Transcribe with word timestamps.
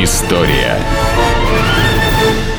История. 0.00 0.78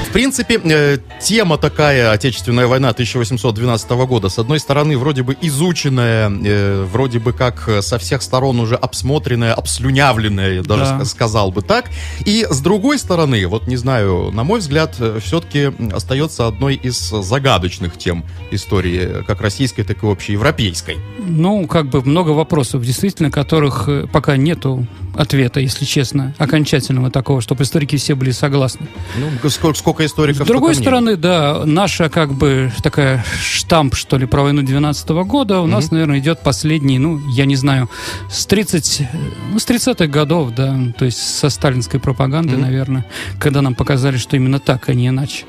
В 0.09 0.11
принципе, 0.11 0.59
э, 0.63 0.97
тема 1.21 1.57
такая, 1.59 2.11
Отечественная 2.11 2.65
война 2.65 2.89
1812 2.89 4.05
года, 4.07 4.27
с 4.29 4.39
одной 4.39 4.59
стороны, 4.59 4.97
вроде 4.97 5.21
бы 5.21 5.37
изученная, 5.39 6.29
э, 6.31 6.83
вроде 6.91 7.19
бы 7.19 7.31
как 7.31 7.69
со 7.81 7.99
всех 7.99 8.23
сторон 8.23 8.59
уже 8.59 8.75
обсмотренная, 8.75 9.53
обслюнявленная, 9.53 10.53
я 10.55 10.63
даже 10.63 10.83
Да. 10.83 11.05
сказал 11.05 11.51
бы 11.51 11.61
так. 11.61 11.85
И 12.25 12.45
с 12.49 12.59
другой 12.59 12.97
стороны, 12.97 13.45
вот 13.45 13.67
не 13.67 13.77
знаю, 13.77 14.31
на 14.33 14.43
мой 14.43 14.59
взгляд, 14.61 14.95
все-таки 15.23 15.71
остается 15.93 16.47
одной 16.47 16.73
из 16.73 16.97
загадочных 16.97 17.95
тем 17.97 18.25
истории, 18.51 19.23
как 19.27 19.41
российской, 19.41 19.83
так 19.83 20.03
и 20.03 20.07
общеевропейской. 20.11 20.97
Ну, 21.19 21.67
как 21.67 21.87
бы 21.87 22.01
много 22.01 22.31
вопросов, 22.31 22.83
действительно, 22.83 23.29
которых 23.29 23.87
э, 23.87 24.07
пока 24.11 24.37
нету 24.37 24.87
ответа, 25.19 25.59
если 25.59 25.83
честно, 25.83 26.33
окончательного 26.37 27.11
такого, 27.11 27.41
чтобы 27.41 27.63
историки 27.63 27.97
все 27.97 28.15
были 28.15 28.31
согласны. 28.31 28.87
Ну, 29.17 29.49
сколько, 29.49 29.77
сколько 29.77 30.05
историков 30.05 30.45
С 30.45 30.47
другой 30.47 30.73
столько 30.73 30.91
мнений. 31.01 31.15
стороны, 31.15 31.17
да, 31.17 31.65
наша 31.65 32.09
как 32.09 32.33
бы 32.33 32.71
такая 32.81 33.25
штамп, 33.41 33.95
что 33.95 34.17
ли, 34.17 34.25
про 34.25 34.43
войну 34.43 34.61
12 34.61 35.09
года 35.09 35.59
у 35.59 35.67
нас, 35.67 35.91
наверное, 35.91 36.19
идет 36.19 36.39
последний, 36.39 36.99
ну, 36.99 37.19
я 37.31 37.43
не 37.45 37.57
знаю, 37.57 37.89
с 38.31 38.45
30, 38.45 39.01
э, 39.01 39.07
ну, 39.51 39.59
с 39.59 39.65
30-х 39.65 40.07
годов, 40.07 40.51
да, 40.55 40.77
то 40.97 41.03
есть 41.03 41.17
со 41.19 41.49
сталинской 41.49 41.99
пропаганды, 41.99 42.53
Мгм. 42.53 42.61
наверное, 42.61 43.05
когда 43.39 43.61
нам 43.61 43.75
показали, 43.75 44.15
что 44.17 44.37
именно 44.37 44.59
так, 44.59 44.87
а 44.87 44.93
не 44.93 45.07
иначе. 45.09 45.43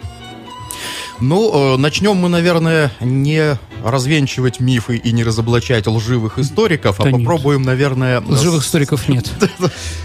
Ну, 1.21 1.75
э, 1.75 1.77
начнем 1.77 2.17
мы, 2.17 2.29
наверное, 2.29 2.91
не 3.01 3.57
развенчивать 3.85 4.61
мифы 4.61 4.97
и 4.97 5.13
не 5.13 5.25
разоблачать 5.25 5.87
лживых 5.87 6.39
историков, 6.39 7.01
а 7.01 7.05
Да 7.05 7.11
нет. 7.11 7.21
попробуем, 7.21 7.63
наверное... 7.63 8.21
Лживых 8.21 8.63
с- 8.63 8.67
историков 8.67 9.09
нет. 9.09 9.31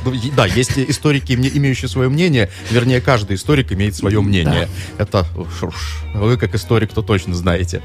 Ну, 0.03 0.13
Да, 0.35 0.45
есть 0.45 0.77
историки, 0.77 1.33
име- 1.33 1.51
имеющие 1.55 1.89
свое 1.89 2.09
мнение. 2.09 2.49
Вернее, 2.69 3.01
каждый 3.01 3.35
историк 3.37 3.71
имеет 3.71 3.95
свое 3.95 4.21
мнение. 4.21 4.69
Это 4.97 5.25
вы, 6.13 6.37
как 6.37 6.55
историк, 6.55 6.91
то 6.93 7.01
точно 7.01 7.35
знаете. 7.35 7.81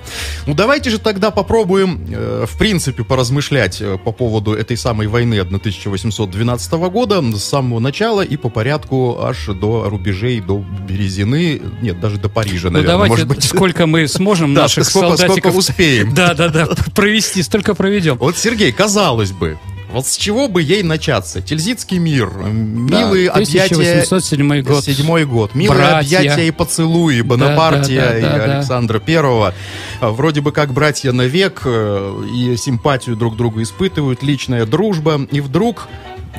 Ну, 0.46 0.54
давайте 0.54 0.90
же 0.90 0.98
тогда 0.98 1.30
попробуем, 1.30 2.04
э, 2.10 2.46
в 2.48 2.58
принципе, 2.58 3.04
поразмышлять 3.04 3.80
э, 3.80 3.98
по 3.98 4.12
поводу 4.12 4.52
этой 4.52 4.76
самой 4.76 5.06
войны 5.06 5.38
1812 5.40 6.72
года 6.72 7.22
с 7.36 7.44
самого 7.44 7.80
начала 7.80 8.22
и 8.22 8.36
по 8.36 8.48
порядку 8.48 9.18
аж 9.22 9.46
до 9.46 9.88
рубежей, 9.88 10.40
до 10.40 10.58
Березины, 10.88 11.60
нет, 11.82 12.00
даже 12.00 12.18
до 12.18 12.28
Парижа, 12.28 12.68
Ну, 12.68 12.74
наверное, 12.74 12.92
давайте, 12.94 13.10
может 13.12 13.28
быть. 13.28 13.44
сколько 13.44 13.86
мы 13.86 14.06
сможем 14.08 14.52
наших 14.54 14.84
солдатиков... 14.86 15.54
успеем. 15.80 16.14
Да, 16.14 16.34
да, 16.34 16.48
да, 16.48 16.68
провести, 16.94 17.42
столько 17.42 17.74
проведем. 17.74 18.16
Вот, 18.18 18.36
Сергей, 18.36 18.72
казалось 18.72 19.32
бы, 19.32 19.58
вот 19.92 20.06
с 20.06 20.16
чего 20.16 20.46
бы 20.46 20.62
ей 20.62 20.82
начаться? 20.84 21.40
Тильзитский 21.40 21.98
мир, 21.98 22.30
Да, 22.30 22.48
милые 22.48 23.28
объятия... 23.28 23.74
1807 23.74 24.62
год. 24.62 24.84
Седьмой 24.84 25.24
год. 25.24 25.54
Милые 25.54 25.78
Братья. 25.80 26.18
объятия 26.18 26.46
и 26.46 26.50
поцелуи 26.52 27.22
Бонапартия 27.22 28.02
да, 28.02 28.10
да, 28.10 28.18
и 28.18 28.22
да, 28.22 28.46
да. 28.46 28.58
Александра 28.58 29.00
Первого. 29.00 29.52
А, 30.00 30.10
Вроде 30.10 30.42
бы 30.42 30.52
как 30.52 30.72
братья 30.72 31.10
навек 31.10 31.62
э, 31.64 32.22
и 32.32 32.56
симпатию 32.56 33.16
друг 33.16 33.36
другу 33.36 33.62
испытывают, 33.62 34.22
личная 34.22 34.64
дружба. 34.64 35.26
И 35.32 35.40
вдруг 35.40 35.88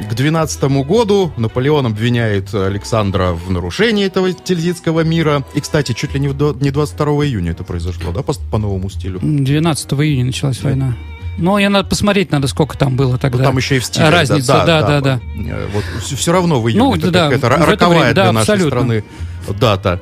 к 0.09 0.13
12 0.13 0.63
году 0.85 1.31
Наполеон 1.37 1.85
обвиняет 1.87 2.53
Александра 2.53 3.31
в 3.33 3.49
нарушении 3.51 4.05
этого 4.05 4.31
тильзитского 4.33 5.01
мира. 5.03 5.43
И, 5.55 5.59
кстати, 5.61 5.93
чуть 5.93 6.13
ли 6.13 6.19
не, 6.19 6.27
в 6.29 6.33
до- 6.33 6.55
не 6.59 6.71
22 6.71 7.25
июня 7.25 7.51
это 7.51 7.63
произошло, 7.63 8.11
да, 8.11 8.21
по, 8.23 8.33
по 8.51 8.57
новому 8.57 8.89
стилю? 8.89 9.19
12 9.21 9.93
июня 9.93 10.25
началась 10.25 10.61
война. 10.63 10.95
Но 11.37 11.57
я 11.59 11.69
надо 11.69 11.87
посмотреть, 11.89 12.31
надо 12.31 12.47
сколько 12.47 12.77
там 12.77 12.95
было 12.95 13.13
Ну, 13.13 13.17
тогда. 13.17 13.43
там 13.45 13.57
еще 13.57 13.77
и 13.77 13.79
в 13.79 13.85
стиле. 13.85 14.09
Разница, 14.09 14.63
да, 14.65 14.81
да, 14.83 15.01
да. 15.01 15.19
Э, 15.37 15.67
Вот, 15.73 15.83
все, 16.05 16.31
равно 16.31 16.61
в 16.61 16.67
июне 16.69 16.83
Ну, 16.83 16.95
это 16.95 17.09
да, 17.11 17.29
какая-то 17.29 17.49
роковая 17.65 17.99
время, 17.99 18.13
да, 18.13 18.23
для 18.23 18.31
нашей 18.33 18.41
абсолютно. 18.53 18.69
страны 18.69 19.03
дата. 19.59 19.99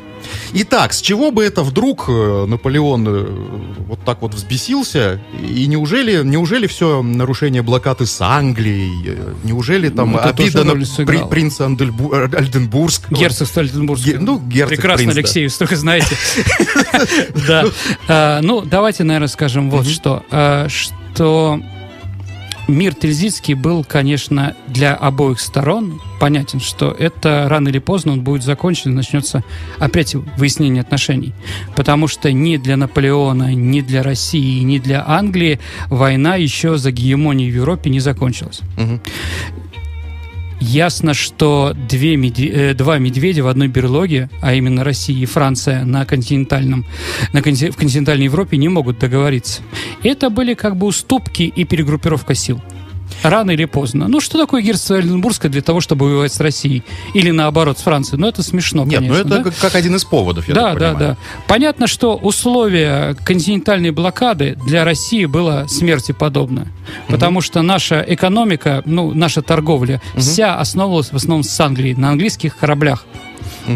Итак, 0.54 0.92
с 0.94 1.00
чего 1.02 1.32
бы 1.32 1.44
это 1.46 1.64
вдруг 1.64 2.06
э, 2.10 2.46
Наполеон 2.46 3.06
э, 3.08 3.26
вот 3.88 4.04
так 4.04 4.22
вот 4.22 4.34
взбесился? 4.34 5.22
И 5.42 5.66
неужели, 5.66 6.22
неужели 6.24 6.68
все 6.68 7.02
нарушение 7.02 7.62
блокады 7.62 8.06
с 8.06 8.20
Англией? 8.20 8.92
э, 9.08 9.34
Неужели 9.44 9.88
там 9.90 10.12
Ну, 10.12 10.20
обида 10.20 10.66
на 10.66 10.74
при- 10.74 11.26
принца 11.30 11.66
Андельбу- 11.66 12.14
Альденбургского? 12.36 13.16
Герцог 13.18 13.48
Стальтенбургский. 13.48 14.14
Ге- 14.14 14.20
ну, 14.20 14.40
герцог, 14.40 14.76
Прекрасно, 14.76 14.98
принц, 15.06 15.14
да. 15.16 15.20
Алексей, 15.20 15.44
вы 15.46 15.50
столько 15.50 15.76
знаете. 15.78 16.16
Да. 17.48 17.66
А, 18.08 18.42
Ну, 18.42 18.62
давайте, 18.62 19.04
наверное, 19.06 19.30
скажем 19.30 19.70
вот 19.72 19.88
что. 19.88 20.24
А, 20.32 20.68
Что 21.14 21.62
мир 22.70 22.94
Тильзитский 22.94 23.56
был, 23.56 23.84
конечно, 23.84 24.56
для 24.68 24.96
обоих 24.96 25.42
сторон 25.42 26.00
понятен, 26.20 26.60
что 26.60 26.92
это 26.92 27.48
рано 27.50 27.70
или 27.70 27.80
поздно 27.80 28.14
он 28.14 28.22
будет 28.22 28.44
закончен, 28.44 28.96
начнется 28.96 29.44
опять 29.80 30.16
выяснение 30.16 30.82
отношений. 30.82 31.34
Потому 31.76 32.08
что 32.08 32.32
ни 32.32 32.58
для 32.58 32.78
Наполеона, 32.78 33.54
ни 33.54 33.82
для 33.82 34.04
России, 34.04 34.62
ни 34.62 34.78
для 34.78 35.04
Англии 35.06 35.60
война 35.88 36.36
еще 36.36 36.78
за 36.78 36.92
гегемонией 36.92 37.52
в 37.52 37.56
Европе 37.56 37.90
не 37.90 38.00
закончилась. 38.00 38.62
Мгм. 38.78 39.02
Ясно, 40.60 41.14
что 41.14 41.74
две 41.88 42.16
медве- 42.16 42.52
э, 42.52 42.74
два 42.74 42.98
медведя 42.98 43.44
в 43.44 43.48
одной 43.48 43.68
берлоге, 43.68 44.30
а 44.42 44.54
именно 44.54 44.84
Россия 44.84 45.18
и 45.18 45.26
Франция 45.26 45.86
на 45.86 46.06
континентальном, 46.06 46.86
на 47.34 47.40
конти- 47.40 47.72
в 47.72 47.78
континентальной 47.78 48.26
Европе 48.26 48.58
не 48.58 48.68
могут 48.68 49.00
договориться. 49.00 49.62
Это 50.04 50.30
были 50.30 50.54
как 50.56 50.76
бы 50.76 50.88
уступки 50.88 51.44
и 51.44 51.64
перегруппировка 51.64 52.36
сил. 52.36 52.62
Рано 53.24 53.52
или 53.52 53.66
поздно. 53.66 54.08
Ну, 54.08 54.20
что 54.20 54.38
такое 54.38 54.62
герцогство 54.62 54.98
Альденбургское 54.98 55.52
для 55.52 55.62
того, 55.62 55.82
чтобы 55.82 56.06
воевать 56.06 56.34
с 56.34 56.40
Россией? 56.40 56.84
Или 57.14 57.32
наоборот, 57.32 57.78
с 57.80 57.82
Францией? 57.82 58.20
Ну, 58.20 58.28
это 58.28 58.44
смешно, 58.44 58.86
Нет, 58.86 59.00
конечно. 59.00 59.16
ну 59.16 59.20
это 59.20 59.30
да? 59.30 59.44
как, 59.44 59.58
как 59.58 59.76
один 59.76 59.96
из 59.96 60.06
поводов, 60.06 60.48
я 60.48 60.56
да, 60.56 60.74
да, 60.76 60.94
да. 60.94 61.18
Понятно, 61.48 61.88
что 61.88 62.16
условия 62.16 63.16
континентальной 63.26 63.92
блокады 63.92 64.58
для 64.66 64.84
России 64.84 65.26
было 65.26 65.66
смерти 65.68 66.12
подобно. 66.12 66.68
Потому 67.08 67.42
что 67.42 67.62
наша 67.62 68.04
экономика, 68.08 68.82
ну, 68.86 69.14
наша 69.14 69.42
торговля, 69.42 70.02
вся 70.16 70.56
основывалась 70.60 71.12
в 71.12 71.16
основном 71.16 71.44
с 71.44 71.60
Англией, 71.60 71.96
на 71.96 72.10
английских 72.10 72.58
кораблях. 72.58 73.06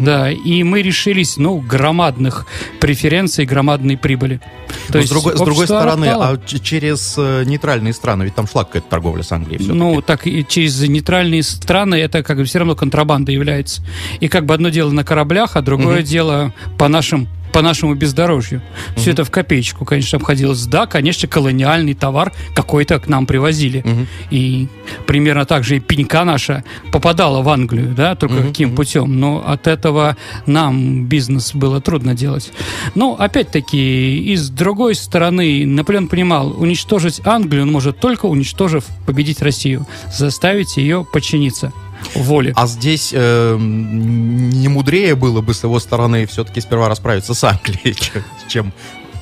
Да, 0.01 0.31
и 0.31 0.63
мы 0.63 0.81
решились, 0.81 1.37
ну, 1.37 1.57
громадных 1.59 2.45
преференций, 2.79 3.45
громадной 3.45 3.97
прибыли. 3.97 4.41
Но 4.89 5.01
с 5.01 5.09
другой, 5.09 5.35
с 5.37 5.39
другой 5.39 5.65
стороны, 5.65 6.07
роптало. 6.07 6.29
а 6.43 6.59
через 6.59 7.15
э, 7.17 7.43
нейтральные 7.45 7.93
страны, 7.93 8.23
ведь 8.23 8.35
там 8.35 8.47
шла 8.47 8.63
какая-то 8.63 8.89
торговля 8.89 9.23
с 9.23 9.31
Англией 9.31 9.59
все 9.61 9.73
Ну, 9.73 10.01
так 10.01 10.25
и 10.27 10.45
через 10.47 10.79
нейтральные 10.81 11.43
страны 11.43 11.95
это 11.95 12.23
как 12.23 12.37
бы 12.37 12.45
все 12.45 12.59
равно 12.59 12.75
контрабанда 12.75 13.31
является. 13.31 13.83
И 14.19 14.27
как 14.27 14.45
бы 14.45 14.53
одно 14.53 14.69
дело 14.69 14.91
на 14.91 15.03
кораблях, 15.03 15.55
а 15.55 15.61
другое 15.61 15.97
Мгм. 15.97 16.05
дело 16.05 16.53
по 16.77 16.87
нашим 16.87 17.27
по 17.53 17.61
нашему 17.61 17.93
бездорожью. 17.93 18.61
Все 18.97 19.11
это 19.11 19.23
в 19.23 19.31
копеечку, 19.31 19.85
конечно, 19.85 20.17
обходилось. 20.17 20.65
Да, 20.65 20.87
конечно, 20.87 21.27
колониальный 21.29 21.93
товар 21.93 22.33
какой-то 22.55 22.99
к 22.99 23.07
нам 23.07 23.25
привозили. 23.25 23.83
Мгм. 23.85 24.07
И 24.31 24.67
примерно 25.05 25.45
так 25.45 25.63
же 25.63 25.77
и 25.77 25.79
пенька 25.79 26.25
наша 26.25 26.63
попадала 26.91 27.41
в 27.41 27.49
Англию, 27.49 27.93
да, 27.95 28.15
только 28.15 28.35
Мгм, 28.35 28.47
каким 28.47 28.75
путем. 28.75 29.19
Но 29.19 29.43
от 29.45 29.67
этого 29.67 30.17
нам 30.45 31.05
бизнес 31.05 31.53
было 31.53 31.79
трудно 31.79 32.15
делать. 32.15 32.51
Но, 32.95 33.15
опять-таки, 33.17 34.17
и 34.17 34.35
с 34.35 34.49
другой 34.49 34.95
стороны, 34.95 35.65
Наполеон 35.65 36.07
понимал, 36.07 36.59
уничтожить 36.59 37.21
Англию 37.23 37.63
он 37.63 37.71
может 37.71 37.99
только 37.99 38.25
уничтожив 38.25 38.85
победить 39.05 39.41
Россию, 39.41 39.85
заставить 40.11 40.77
ее 40.77 41.05
подчиниться 41.11 41.71
воле. 42.15 42.53
А 42.55 42.67
здесь 42.67 43.11
э, 43.13 43.57
не 43.59 44.67
мудрее 44.67 45.15
было 45.15 45.41
бы 45.41 45.53
с 45.53 45.63
его 45.63 45.79
стороны 45.79 46.25
все-таки 46.25 46.61
сперва 46.61 46.89
расправиться 46.89 47.33
с 47.33 47.43
Англией, 47.43 47.93
чем, 47.99 48.23
чем 48.47 48.73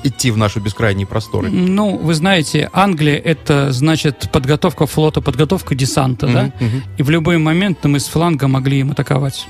идти 0.04 0.30
в 0.30 0.36
наши 0.36 0.58
бескрайние 0.58 1.06
просторы. 1.06 1.50
Ну, 1.50 1.96
вы 1.96 2.14
знаете, 2.14 2.68
Англия 2.72 3.16
это 3.16 3.72
значит 3.72 4.30
подготовка 4.32 4.86
флота, 4.86 5.20
подготовка 5.20 5.74
десанта, 5.74 6.26
да? 6.26 6.42
Мгм, 6.42 6.66
мгм. 6.66 6.82
И 6.98 7.02
в 7.02 7.10
любой 7.10 7.38
момент 7.38 7.84
мы 7.84 8.00
с 8.00 8.08
фланга 8.08 8.48
могли 8.48 8.80
им 8.80 8.90
атаковать. 8.90 9.46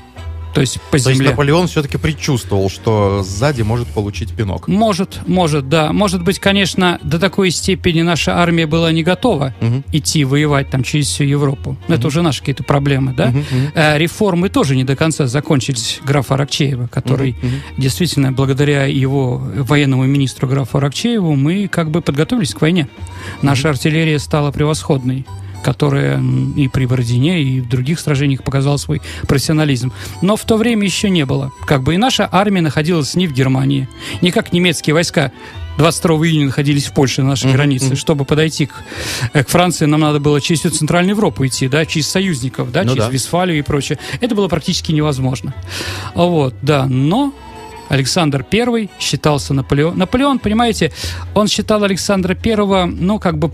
То 0.53 0.61
есть 0.61 0.79
по 0.91 0.99
То 0.99 1.09
есть. 1.09 1.21
Наполеон 1.21 1.67
все-таки 1.67 1.97
предчувствовал, 1.97 2.69
что 2.69 3.23
сзади 3.23 3.63
может 3.63 3.87
получить 3.87 4.31
пинок. 4.33 4.67
Может, 4.67 5.19
может, 5.27 5.67
да. 5.67 5.91
Может 5.93 6.23
быть, 6.23 6.39
конечно, 6.39 6.99
до 7.03 7.19
такой 7.19 7.49
степени 7.51 8.01
наша 8.03 8.37
армия 8.37 8.67
была 8.67 8.91
не 8.91 9.03
готова 9.03 9.55
Мгм. 9.61 9.83
идти 9.91 10.23
воевать 10.25 10.69
там 10.69 10.83
через 10.83 11.07
всю 11.07 11.23
Европу. 11.23 11.75
Но 11.87 11.95
Это 11.95 12.07
уже 12.07 12.21
наши 12.21 12.39
какие-то 12.41 12.63
проблемы, 12.63 13.13
да? 13.13 13.27
Мгм. 13.27 13.43
Э, 13.73 13.97
Реформы 13.97 14.49
тоже 14.49 14.75
не 14.75 14.83
до 14.83 14.95
конца 14.95 15.25
закончились 15.27 15.99
графа 16.05 16.35
Аракчеева, 16.35 16.87
который 16.87 17.31
Мгм, 17.41 17.47
мгм. 17.47 17.55
действительно, 17.77 18.31
благодаря 18.31 18.85
его 18.85 19.37
военному 19.37 20.05
министру 20.05 20.47
графу 20.47 20.77
Аракчееву, 20.77 21.35
мы 21.35 21.67
как 21.67 21.89
бы 21.89 22.01
подготовились 22.01 22.53
к 22.53 22.61
войне. 22.61 22.87
Наша 23.41 23.69
артиллерия 23.69 24.19
стала 24.19 24.51
превосходной 24.51 25.25
которая 25.63 26.21
и 26.55 26.67
при 26.67 26.85
Бородине, 26.85 27.41
и 27.41 27.61
в 27.61 27.69
других 27.69 27.99
сражениях 27.99 28.43
показала 28.43 28.77
свой 28.77 29.01
профессионализм. 29.27 29.91
Но 30.21 30.35
в 30.35 30.43
то 30.45 30.57
время 30.57 30.83
еще 30.85 31.09
не 31.09 31.25
было. 31.25 31.51
Как 31.65 31.83
бы 31.83 31.95
и 31.95 31.97
наша 31.97 32.27
армия 32.31 32.61
находилась 32.61 33.15
не 33.15 33.27
в 33.27 33.33
Германии, 33.33 33.87
не 34.21 34.31
как 34.31 34.53
немецкие 34.53 34.93
войска 34.93 35.31
22 35.77 36.15
июня 36.27 36.45
находились 36.47 36.85
в 36.85 36.93
Польше 36.93 37.21
на 37.23 37.29
нашей 37.29 37.49
mm-hmm. 37.49 37.53
границе. 37.53 37.95
Чтобы 37.95 38.25
подойти 38.25 38.67
к, 38.67 38.73
к 39.33 39.47
Франции, 39.49 39.85
нам 39.85 40.01
надо 40.01 40.19
было 40.19 40.39
через 40.39 40.59
всю 40.59 40.69
Центральную 40.69 41.15
Европу 41.15 41.45
идти, 41.45 41.67
да, 41.67 41.85
через 41.85 42.07
союзников, 42.07 42.71
да, 42.71 42.83
ну 42.83 42.91
через 42.91 43.05
да. 43.05 43.09
Вестфалию 43.09 43.57
и 43.57 43.61
прочее. 43.61 43.97
Это 44.21 44.35
было 44.35 44.47
практически 44.47 44.91
невозможно. 44.91 45.53
Вот, 46.13 46.53
да, 46.61 46.85
но 46.85 47.33
Александр 47.89 48.45
I 48.51 48.89
считался 48.99 49.53
Наполеон. 49.53 49.97
Наполеон, 49.97 50.39
понимаете, 50.39 50.91
он 51.33 51.47
считал 51.47 51.83
Александра 51.83 52.35
I, 52.35 52.85
ну, 52.85 53.19
как 53.19 53.37
бы 53.37 53.51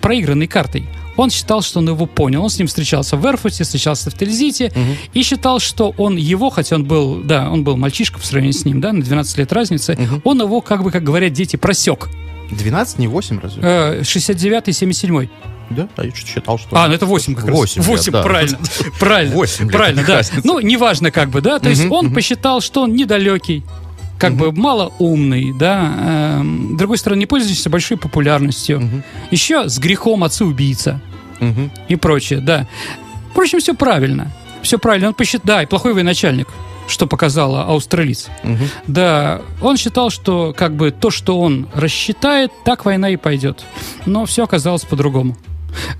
проигранной 0.00 0.46
картой. 0.46 0.88
Он 1.16 1.30
считал, 1.30 1.62
что 1.62 1.80
он 1.80 1.88
его 1.88 2.06
понял. 2.06 2.42
Он 2.42 2.48
с 2.48 2.58
ним 2.58 2.68
встречался 2.68 3.16
в 3.16 3.26
Эрфуте, 3.26 3.64
встречался 3.64 4.10
в 4.10 4.14
Тильзите 4.14 4.72
угу. 4.74 4.96
и 5.12 5.22
считал, 5.22 5.58
что 5.58 5.94
он 5.98 6.16
его, 6.16 6.48
хотя 6.50 6.76
он 6.76 6.84
был, 6.84 7.22
да, 7.22 7.50
он 7.50 7.64
был 7.64 7.76
мальчишка 7.76 8.18
по 8.18 8.24
сравнению 8.24 8.58
с 8.58 8.64
ним, 8.64 8.80
да, 8.80 8.92
на 8.92 9.02
12 9.02 9.38
лет 9.38 9.52
разницы, 9.52 9.92
угу. 9.92 10.22
он 10.24 10.40
его, 10.40 10.60
как 10.60 10.82
бы, 10.82 10.90
как 10.90 11.04
говорят 11.04 11.32
дети, 11.32 11.56
просек. 11.56 12.08
12, 12.50 12.98
не 12.98 13.08
8 13.08 13.40
разве? 13.40 13.62
69-й, 13.62 14.72
77-й. 14.72 15.30
Да? 15.70 15.88
А 15.96 16.04
я 16.04 16.12
считал, 16.12 16.58
что... 16.58 16.76
А, 16.76 16.88
ну 16.88 16.94
это 16.94 17.06
8 17.06 17.34
как 17.34 17.48
8 17.48 17.80
раз. 17.80 17.86
8, 17.86 18.12
да. 18.12 18.22
правильно. 18.22 18.58
Правильно. 18.98 19.34
8 19.34 19.64
лет, 19.64 19.72
правильно, 19.72 20.04
да. 20.06 20.16
Разница. 20.16 20.46
Ну, 20.46 20.60
неважно 20.60 21.10
как 21.10 21.30
бы, 21.30 21.40
да. 21.40 21.58
То 21.58 21.68
есть 21.68 21.86
он 21.90 22.12
посчитал, 22.12 22.60
что 22.60 22.82
он 22.82 22.94
недалекий, 22.94 23.64
как 24.18 24.34
бы 24.34 24.52
мало 24.52 24.92
умный, 24.98 25.52
да. 25.52 26.40
Э, 26.40 26.42
с 26.42 26.76
другой 26.76 26.98
стороны, 26.98 27.20
не 27.20 27.26
пользующийся 27.26 27.70
большой 27.70 27.96
популярностью. 27.96 29.02
Еще 29.30 29.68
с 29.68 29.78
грехом 29.78 30.24
отца-убийца 30.24 31.00
и 31.88 31.96
прочее, 31.96 32.40
да. 32.40 32.66
Впрочем, 33.30 33.60
все 33.60 33.74
правильно. 33.74 34.32
Все 34.62 34.78
правильно. 34.78 35.08
Он 35.08 35.14
посчитал... 35.14 35.42
Да, 35.44 35.62
и 35.62 35.66
плохой 35.66 35.94
военачальник 35.94 36.48
что 36.88 37.06
показала 37.06 37.74
австралиец. 37.74 38.28
Угу. 38.44 38.64
Да, 38.88 39.40
он 39.60 39.76
считал, 39.76 40.10
что 40.10 40.52
как 40.56 40.74
бы 40.74 40.90
то, 40.90 41.10
что 41.10 41.40
он 41.40 41.68
рассчитает, 41.72 42.50
так 42.64 42.84
война 42.84 43.10
и 43.10 43.16
пойдет. 43.16 43.64
Но 44.04 44.26
все 44.26 44.44
оказалось 44.44 44.84
по-другому. 44.84 45.36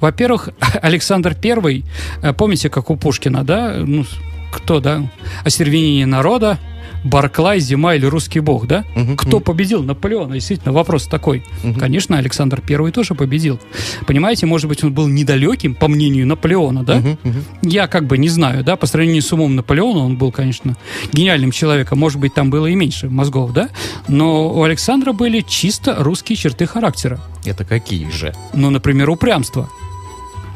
Во-первых, 0.00 0.50
Александр 0.82 1.34
Первый, 1.34 1.84
э, 2.22 2.32
помните, 2.32 2.70
как 2.70 2.90
у 2.90 2.96
Пушкина, 2.96 3.44
да, 3.44 3.74
ну, 3.78 4.04
кто, 4.52 4.80
да, 4.80 5.02
остервенение 5.44 6.06
народа, 6.06 6.58
Барклай, 7.04 7.60
Зима 7.60 7.94
или 7.94 8.06
Русский 8.06 8.40
Бог, 8.40 8.66
да? 8.66 8.84
Угу, 8.94 9.16
Кто 9.16 9.36
угу. 9.38 9.44
победил 9.44 9.82
Наполеона? 9.82 10.34
Действительно, 10.34 10.72
вопрос 10.72 11.06
такой. 11.06 11.44
Угу. 11.64 11.78
Конечно, 11.78 12.18
Александр 12.18 12.60
Первый 12.60 12.92
тоже 12.92 13.14
победил. 13.14 13.60
Понимаете, 14.06 14.46
может 14.46 14.68
быть, 14.68 14.82
он 14.84 14.92
был 14.92 15.08
недалеким, 15.08 15.74
по 15.74 15.88
мнению 15.88 16.26
Наполеона, 16.26 16.84
да? 16.84 16.98
Угу, 16.98 17.08
угу. 17.24 17.38
Я 17.62 17.86
как 17.86 18.06
бы 18.06 18.18
не 18.18 18.28
знаю, 18.28 18.64
да, 18.64 18.76
по 18.76 18.86
сравнению 18.86 19.22
с 19.22 19.32
умом 19.32 19.56
Наполеона, 19.56 20.00
он 20.00 20.16
был, 20.16 20.32
конечно, 20.32 20.76
гениальным 21.12 21.50
человеком. 21.50 21.98
Может 21.98 22.20
быть, 22.20 22.34
там 22.34 22.50
было 22.50 22.66
и 22.66 22.74
меньше 22.74 23.08
мозгов, 23.08 23.52
да? 23.52 23.68
Но 24.08 24.52
у 24.52 24.62
Александра 24.62 25.12
были 25.12 25.40
чисто 25.40 25.96
русские 25.98 26.36
черты 26.36 26.66
характера. 26.66 27.20
Это 27.44 27.64
какие 27.64 28.10
же? 28.10 28.34
Ну, 28.54 28.70
например, 28.70 29.10
упрямство. 29.10 29.68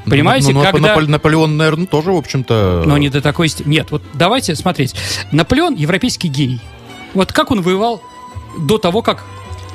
Понимаете, 0.08 0.52
ну, 0.52 0.62
ну, 0.62 0.70
когда... 0.70 0.96
Наполеон, 1.00 1.56
наверное, 1.56 1.86
тоже, 1.86 2.12
в 2.12 2.16
общем-то... 2.16 2.84
Но 2.86 2.96
не 2.98 3.08
до 3.08 3.20
такой 3.20 3.48
степени. 3.48 3.74
Нет, 3.74 3.90
вот 3.90 4.02
давайте 4.14 4.54
смотреть. 4.54 4.94
Наполеон– 5.32 5.74
европейский 5.76 6.28
гений. 6.28 6.60
Вот 7.14 7.32
как 7.32 7.50
он 7.50 7.62
воевал 7.62 8.02
до 8.58 8.78
того, 8.78 9.02
как 9.02 9.24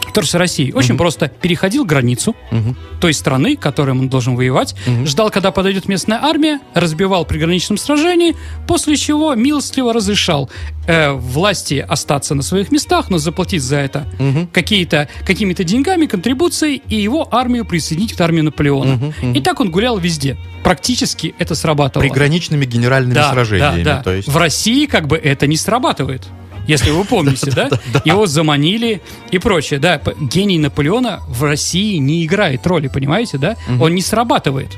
вторгся 0.09 0.37
России. 0.37 0.71
Очень 0.71 0.91
угу. 0.91 0.99
просто 0.99 1.27
переходил 1.29 1.85
границу 1.85 2.35
угу. 2.51 2.75
той 2.99 3.13
страны, 3.13 3.55
которой 3.55 3.91
он 3.91 4.09
должен 4.09 4.35
воевать, 4.35 4.75
угу. 4.85 5.05
ждал, 5.05 5.29
когда 5.29 5.51
подойдет 5.51 5.87
местная 5.87 6.19
армия, 6.21 6.59
разбивал 6.73 7.25
при 7.25 7.39
граничном 7.39 7.77
сражении, 7.77 8.35
после 8.67 8.95
чего 8.97 9.35
милостливо 9.35 9.93
разрешал 9.93 10.49
э, 10.87 11.11
власти 11.11 11.85
остаться 11.87 12.35
на 12.35 12.41
своих 12.41 12.71
местах, 12.71 13.09
но 13.09 13.17
заплатить 13.17 13.61
за 13.61 13.77
это 13.77 14.07
угу. 14.19 14.47
какие-то, 14.51 15.07
какими-то 15.25 15.63
деньгами, 15.63 16.05
контрибуцией, 16.05 16.81
и 16.87 16.95
его 16.95 17.27
армию 17.31 17.65
присоединить 17.65 18.13
к 18.13 18.21
армии 18.21 18.41
Наполеона. 18.41 18.95
Угу, 18.95 19.05
угу. 19.05 19.33
И 19.33 19.41
так 19.41 19.59
он 19.59 19.71
гулял 19.71 19.97
везде. 19.97 20.37
Практически 20.63 21.33
это 21.39 21.55
срабатывало. 21.55 22.07
Приграничными 22.07 22.65
генеральными 22.65 23.15
да, 23.15 23.31
сражениями. 23.31 23.83
Да, 23.83 23.97
да. 23.97 24.03
То 24.03 24.13
есть... 24.13 24.27
В 24.27 24.37
России 24.37 24.85
как 24.85 25.07
бы 25.07 25.17
это 25.17 25.47
не 25.47 25.57
срабатывает 25.57 26.27
если 26.71 26.91
вы 26.91 27.03
помните, 27.05 27.51
да? 27.51 27.69
Его 28.05 28.25
заманили 28.25 29.01
и 29.29 29.37
прочее, 29.37 29.79
да. 29.79 30.01
Гений 30.19 30.57
Наполеона 30.57 31.19
в 31.27 31.43
России 31.43 31.97
не 31.97 32.25
играет 32.25 32.65
роли, 32.65 32.87
понимаете, 32.87 33.37
да? 33.37 33.55
Он 33.79 33.93
не 33.93 34.01
срабатывает. 34.01 34.77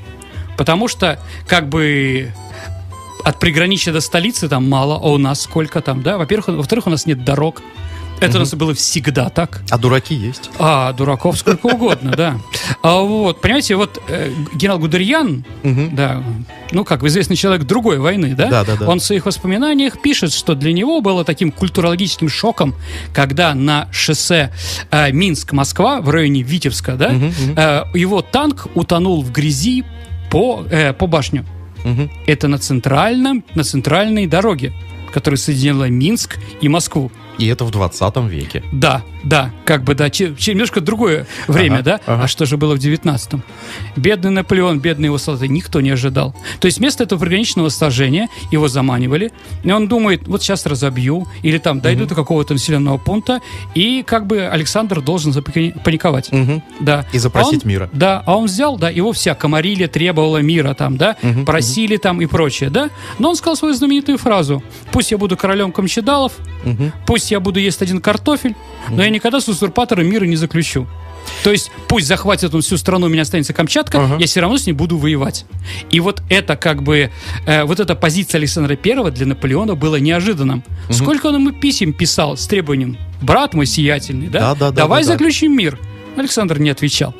Потому 0.57 0.87
что, 0.87 1.19
как 1.47 1.69
бы, 1.69 2.31
от 3.23 3.39
приграничья 3.39 3.91
до 3.91 4.01
столицы 4.01 4.49
там 4.49 4.69
мало, 4.69 4.95
а 4.95 5.09
у 5.09 5.17
нас 5.17 5.41
сколько 5.41 5.81
там, 5.81 6.01
да? 6.01 6.17
Во-первых, 6.17 6.47
во-вторых, 6.49 6.87
у 6.87 6.89
нас 6.89 7.05
нет 7.05 7.23
дорог. 7.23 7.61
Это 8.23 8.37
у 8.37 8.39
нас 8.39 8.53
было 8.53 8.73
всегда 8.73 9.29
так. 9.29 9.61
А 9.69 9.77
дураки 9.77 10.15
есть? 10.15 10.49
А, 10.59 10.93
дураков 10.93 11.37
сколько 11.37 11.67
угодно, 11.67 12.11
да. 12.15 12.39
А 12.81 13.01
вот, 13.01 13.41
понимаете, 13.41 13.75
вот 13.75 14.01
э, 14.07 14.31
генерал 14.55 14.79
Гудерьян, 14.79 15.45
да, 15.63 16.23
ну, 16.71 16.83
как 16.83 17.03
известный 17.03 17.35
человек 17.35 17.65
другой 17.65 17.99
войны, 17.99 18.33
да? 18.35 18.49
Да, 18.49 18.63
да, 18.63 18.75
да. 18.75 18.87
Он 18.87 18.99
в 18.99 19.03
своих 19.03 19.25
воспоминаниях 19.25 20.01
пишет, 20.01 20.33
что 20.33 20.55
для 20.55 20.73
него 20.73 21.01
было 21.01 21.23
таким 21.23 21.51
культурологическим 21.51 22.29
шоком, 22.29 22.75
когда 23.13 23.53
на 23.53 23.87
шоссе 23.91 24.51
э, 24.89 25.11
Минск-Москва 25.11 26.01
в 26.01 26.09
районе 26.09 26.41
Витебска, 26.41 26.93
да, 26.93 27.13
э, 27.13 27.97
его 27.97 28.21
танк 28.21 28.67
утонул 28.75 29.21
в 29.21 29.31
грязи 29.31 29.83
по, 30.31 30.65
э, 30.69 30.93
по 30.93 31.07
башню. 31.07 31.45
Угу. 31.85 32.09
Это 32.27 32.47
на 32.47 32.57
центральном, 32.57 33.43
на 33.55 33.63
центральной 33.63 34.25
дороге, 34.25 34.73
которая 35.13 35.37
соединяла 35.37 35.89
Минск 35.89 36.37
и 36.61 36.69
Москву. 36.69 37.11
И 37.37 37.47
это 37.47 37.65
в 37.65 37.71
20 37.71 38.17
веке. 38.29 38.63
Да, 38.71 39.03
да, 39.23 39.51
как 39.65 39.83
бы, 39.83 39.95
да, 39.95 40.09
ч- 40.09 40.35
ч- 40.35 40.51
немножко 40.51 40.81
другое 40.81 41.25
время, 41.47 41.75
ага, 41.75 41.83
да? 41.83 41.99
Ага. 42.05 42.23
А 42.23 42.27
что 42.27 42.45
же 42.45 42.57
было 42.57 42.75
в 42.75 42.79
19-м? 42.79 43.43
Бедный 43.95 44.31
Наполеон, 44.31 44.79
бедные 44.79 45.07
его 45.07 45.17
солдаты, 45.17 45.47
никто 45.47 45.81
не 45.81 45.91
ожидал. 45.91 46.35
То 46.59 46.65
есть 46.65 46.79
вместо 46.79 47.03
этого 47.03 47.19
приграничного 47.19 47.69
сражения 47.69 48.27
его 48.51 48.67
заманивали, 48.67 49.31
и 49.63 49.71
он 49.71 49.87
думает, 49.87 50.27
вот 50.27 50.43
сейчас 50.43 50.65
разобью, 50.65 51.27
или 51.41 51.57
там 51.57 51.79
дойду 51.79 52.03
угу. 52.03 52.09
до 52.09 52.15
какого-то 52.15 52.53
населенного 52.53 52.97
пункта, 52.97 53.39
и 53.75 54.03
как 54.05 54.27
бы 54.27 54.45
Александр 54.45 55.01
должен 55.01 55.31
запаниковать. 55.33 56.31
Угу. 56.31 56.63
Да. 56.81 57.05
И 57.13 57.17
запросить 57.17 57.61
а 57.63 57.65
он, 57.65 57.69
мира. 57.69 57.89
Да, 57.93 58.23
а 58.25 58.37
он 58.37 58.45
взял, 58.45 58.77
да, 58.77 58.89
его 58.89 59.11
вся 59.13 59.35
комарили, 59.35 59.87
требовала 59.87 60.39
мира 60.39 60.73
там, 60.73 60.97
да, 60.97 61.15
угу, 61.23 61.45
просили 61.45 61.95
угу. 61.95 62.01
там 62.01 62.21
и 62.21 62.25
прочее, 62.25 62.69
да? 62.69 62.89
Но 63.19 63.29
он 63.29 63.35
сказал 63.35 63.55
свою 63.55 63.73
знаменитую 63.73 64.17
фразу, 64.17 64.61
пусть 64.91 65.11
я 65.11 65.17
буду 65.17 65.37
королем 65.37 65.71
Камчедалов, 65.71 66.33
угу. 66.65 66.91
пусть 67.05 67.31
я 67.31 67.39
буду 67.39 67.59
есть 67.59 67.81
один 67.81 68.01
картофель, 68.01 68.55
но 68.89 69.03
я 69.03 69.09
никогда 69.09 69.39
с 69.39 69.47
узурпатором 69.47 70.07
мира 70.07 70.25
не 70.25 70.35
заключу. 70.35 70.87
То 71.43 71.51
есть 71.51 71.71
пусть 71.87 72.07
захватит 72.07 72.53
он 72.53 72.61
всю 72.61 72.77
страну, 72.77 73.07
у 73.07 73.09
меня 73.09 73.21
останется 73.21 73.53
Камчатка, 73.53 73.97
uh-huh. 73.97 74.19
я 74.19 74.27
все 74.27 74.41
равно 74.41 74.57
с 74.57 74.65
ней 74.65 74.73
буду 74.73 74.97
воевать. 74.97 75.45
И 75.89 75.99
вот 75.99 76.21
это 76.29 76.55
как 76.55 76.83
бы, 76.83 77.11
э, 77.45 77.63
вот 77.63 77.79
эта 77.79 77.95
позиция 77.95 78.39
Александра 78.39 78.75
Первого 78.75 79.11
для 79.11 79.25
Наполеона 79.25 79.75
была 79.75 79.99
неожиданным. 79.99 80.63
Uh-huh. 80.89 80.93
Сколько 80.93 81.27
он 81.27 81.35
ему 81.35 81.51
писем 81.51 81.93
писал 81.93 82.37
с 82.37 82.47
требованием, 82.47 82.97
брат 83.21 83.53
мой 83.53 83.65
сиятельный, 83.65 84.27
да, 84.27 84.53
да, 84.53 84.55
да 84.55 84.71
давай 84.71 85.03
да, 85.03 85.09
да, 85.09 85.13
заключим 85.13 85.51
да. 85.51 85.57
мир. 85.57 85.79
Александр 86.15 86.59
не 86.59 86.69
отвечал. 86.69 87.15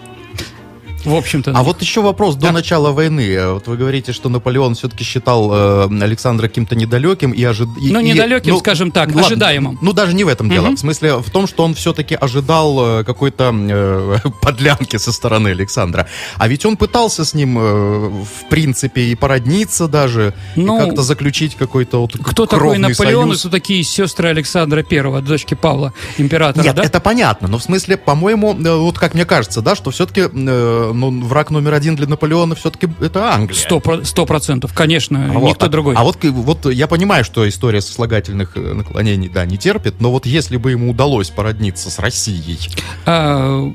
В 1.05 1.15
общем-то. 1.15 1.51
А 1.55 1.63
вот 1.63 1.81
еще 1.81 2.01
вопрос 2.01 2.35
да. 2.35 2.47
до 2.47 2.53
начала 2.53 2.91
войны. 2.91 3.27
Э, 3.29 3.53
вот 3.53 3.67
вы 3.67 3.77
говорите, 3.77 4.13
что 4.13 4.29
Наполеон 4.29 4.75
все-таки 4.75 5.03
считал 5.03 5.51
э, 5.53 6.03
Александра 6.03 6.47
каким-то 6.47 6.75
недалеким 6.75 7.31
и 7.31 7.43
ожидал. 7.43 7.75
Ну, 7.77 7.99
недалеким, 7.99 8.53
ну, 8.53 8.59
скажем 8.59 8.91
так, 8.91 9.07
ладно, 9.09 9.25
ожидаемым. 9.25 9.77
Ну, 9.81 9.93
даже 9.93 10.13
не 10.13 10.23
в 10.23 10.27
этом 10.27 10.49
дело. 10.49 10.67
Угу. 10.67 10.75
В 10.75 10.79
смысле, 10.79 11.17
в 11.17 11.29
том, 11.29 11.47
что 11.47 11.63
он 11.63 11.73
все-таки 11.73 12.15
ожидал 12.15 12.99
э, 12.99 13.03
какой-то 13.03 13.53
э, 13.53 14.17
подлянки 14.41 14.97
со 14.97 15.11
стороны 15.11 15.49
Александра. 15.49 16.07
А 16.37 16.47
ведь 16.47 16.65
он 16.65 16.77
пытался 16.77 17.25
с 17.25 17.33
ним, 17.33 17.57
э, 17.57 17.61
в 17.61 18.49
принципе, 18.49 19.01
и 19.03 19.15
породниться 19.15 19.87
даже, 19.87 20.33
ну, 20.55 20.77
и 20.77 20.85
как-то 20.85 21.01
заключить 21.01 21.55
какой-то 21.55 22.01
вот 22.01 22.17
Кто 22.23 22.45
такой 22.45 22.77
Наполеон 22.77 23.29
союз. 23.29 23.37
и 23.37 23.39
кто 23.39 23.49
такие 23.49 23.83
сестры 23.83 24.29
Александра 24.29 24.83
Первого, 24.83 25.21
дочки 25.21 25.53
Павла, 25.53 25.93
императора, 26.17 26.63
Нет, 26.63 26.75
да? 26.75 26.83
это 26.83 26.99
понятно. 26.99 27.47
Но 27.47 27.57
в 27.57 27.63
смысле, 27.63 27.97
по-моему, 27.97 28.53
э, 28.53 28.75
вот 28.75 28.97
как 28.97 29.13
мне 29.13 29.25
кажется, 29.25 29.61
да, 29.61 29.75
что 29.75 29.91
все-таки 29.91 30.21
э, 30.21 30.91
ну, 30.93 31.25
враг 31.25 31.51
номер 31.51 31.73
один 31.73 31.95
для 31.95 32.07
Наполеона 32.07 32.55
все-таки 32.55 32.87
это 33.01 33.33
Англия. 33.33 33.57
Сто 34.03 34.25
процентов, 34.25 34.73
конечно, 34.73 35.25
а 35.25 35.35
никто 35.41 35.65
вот, 35.65 35.71
другой. 35.71 35.95
А, 35.95 36.01
а 36.01 36.03
вот, 36.03 36.17
вот 36.23 36.65
я 36.65 36.87
понимаю, 36.87 37.23
что 37.23 37.47
история 37.47 37.81
сослагательных 37.81 38.55
э, 38.55 38.73
наклонений, 38.73 39.29
да, 39.29 39.45
не 39.45 39.57
терпит, 39.57 39.99
но 39.99 40.11
вот 40.11 40.25
если 40.25 40.57
бы 40.57 40.71
ему 40.71 40.91
удалось 40.91 41.29
породниться 41.29 41.89
с 41.89 41.99
Россией... 41.99 42.59
А, 43.05 43.71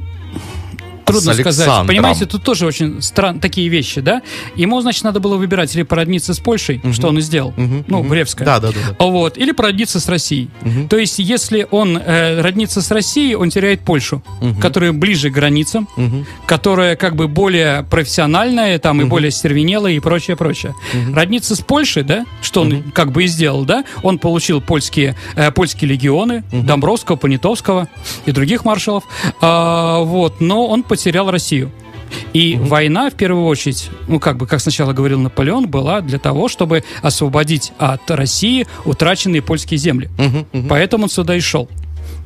Трудно 1.09 1.35
сказать. 1.35 1.87
Понимаете, 1.87 2.27
тут 2.27 2.43
тоже 2.45 2.67
очень 2.67 3.03
странные 3.03 3.41
такие 3.41 3.69
вещи, 3.69 4.01
да? 4.01 4.23
Ему, 4.57 4.81
значит, 4.81 5.05
надо 5.05 5.21
было 5.21 5.37
выбирать 5.37 5.75
или 5.75 5.83
породниться 5.83 6.35
с 6.35 6.39
Польшей, 6.39 6.81
Мгм. 6.83 6.93
что 6.93 7.09
он 7.09 7.19
и 7.19 7.21
сделал, 7.21 7.53
Мгм, 7.57 7.85
ну, 7.89 7.99
мгм. 8.01 8.09
Гревская. 8.11 8.47
Да, 8.47 8.61
да, 8.61 8.69
да. 8.69 8.75
да. 8.99 9.05
Вот, 9.07 9.37
или 9.39 9.53
породниться 9.53 10.01
с 10.01 10.09
Россией. 10.09 10.49
Мгм. 10.63 10.89
То 10.89 10.97
есть, 10.99 11.19
если 11.19 11.67
он 11.71 11.97
э, 11.99 12.41
роднится 12.41 12.81
с 12.83 12.91
Россией, 12.91 13.35
он 13.35 13.51
теряет 13.51 13.81
Польшу, 13.81 14.23
Мгм. 14.41 14.61
которая 14.61 14.93
ближе 14.93 15.31
к 15.31 15.35
границам, 15.35 15.89
Мгм. 15.97 16.27
которая 16.47 16.97
как 16.97 17.17
бы 17.17 17.29
более 17.29 17.85
профессиональная, 17.91 18.79
там 18.79 18.99
и 19.01 19.05
Мгм. 19.05 19.11
более 19.11 19.31
стервенелая 19.31 19.93
и 19.95 20.01
прочее, 20.01 20.37
прочее. 20.37 20.75
Мгм. 20.93 21.15
Родниться 21.15 21.55
с 21.57 21.61
Польшей, 21.61 22.03
да, 22.03 22.25
что 22.43 22.63
он 22.63 22.69
Мгм. 22.69 22.91
как 22.93 23.13
бы 23.13 23.25
и 23.25 23.27
сделал, 23.27 23.65
да, 23.65 23.85
он 24.03 24.19
получил 24.19 24.61
польские, 24.61 25.17
э, 25.37 25.51
польские 25.53 25.91
легионы, 25.91 26.45
Мгм. 26.53 26.67
Домбровского, 26.67 27.17
Понятовского 27.17 27.89
и 28.27 28.33
других 28.33 28.65
маршалов, 28.65 29.05
А, 29.41 30.01
вот, 30.01 30.41
но 30.41 30.67
он 30.67 30.83
потерял 30.83 30.98
Россию. 31.31 31.71
И 32.33 32.57
Мгм. 32.57 32.67
война, 32.69 33.11
в 33.11 33.15
первую 33.15 33.45
очередь, 33.47 33.91
ну, 34.07 34.19
как 34.19 34.39
бы, 34.39 34.47
как 34.47 34.61
сначала 34.61 34.93
говорил 34.95 35.21
Наполеон, 35.21 35.69
была 35.69 36.01
для 36.01 36.19
того, 36.19 36.49
чтобы 36.49 36.83
освободить 37.03 37.73
от 37.79 38.11
России 38.11 38.67
утраченные 38.87 39.43
польские 39.43 39.77
земли. 39.79 40.09
Мгм. 40.19 40.47
Мгм. 40.53 40.69
Поэтому 40.69 41.05
он 41.05 41.11
сюда 41.11 41.35
и 41.37 41.41
шел. 41.41 41.69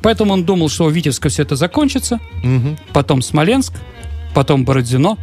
Поэтому 0.01 0.33
он 0.33 0.43
думал, 0.45 0.69
что 0.69 0.85
у 0.85 0.89
Витебска 0.89 1.29
все 1.29 1.43
это 1.43 1.55
закончится, 1.55 2.19
Мгм. 2.43 2.77
потом 2.93 3.21
Смоленск, 3.21 3.73
потом 4.33 4.63
Бородино 4.65 5.17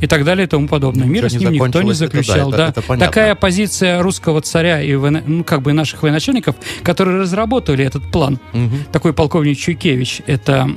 и 0.00 0.06
так 0.06 0.24
далее 0.24 0.44
и 0.46 0.48
тому 0.48 0.68
подобное. 0.68 1.06
Мира 1.06 1.28
с 1.28 1.32
ним 1.34 1.52
никто 1.52 1.82
не 1.82 1.92
закончилось, 1.92 2.00
это 2.00 2.10
да, 2.16 2.22
заключал. 2.22 2.48
это- 2.52 2.58
да. 2.88 2.94
это. 2.94 2.98
Такая 3.04 3.34
позиция 3.34 4.02
русского 4.02 4.40
царя 4.40 4.82
и 4.82 4.94
ну, 4.94 5.42
как 5.42 5.62
бы 5.62 5.72
наших 5.72 6.02
военачальников, 6.02 6.54
которые 6.82 7.20
разработали 7.22 7.84
этот 7.84 8.10
план. 8.12 8.38
Мгм. 8.52 8.84
Такой 8.92 9.12
полковник 9.12 9.58
Чуйкевич, 9.58 10.22
это 10.26 10.68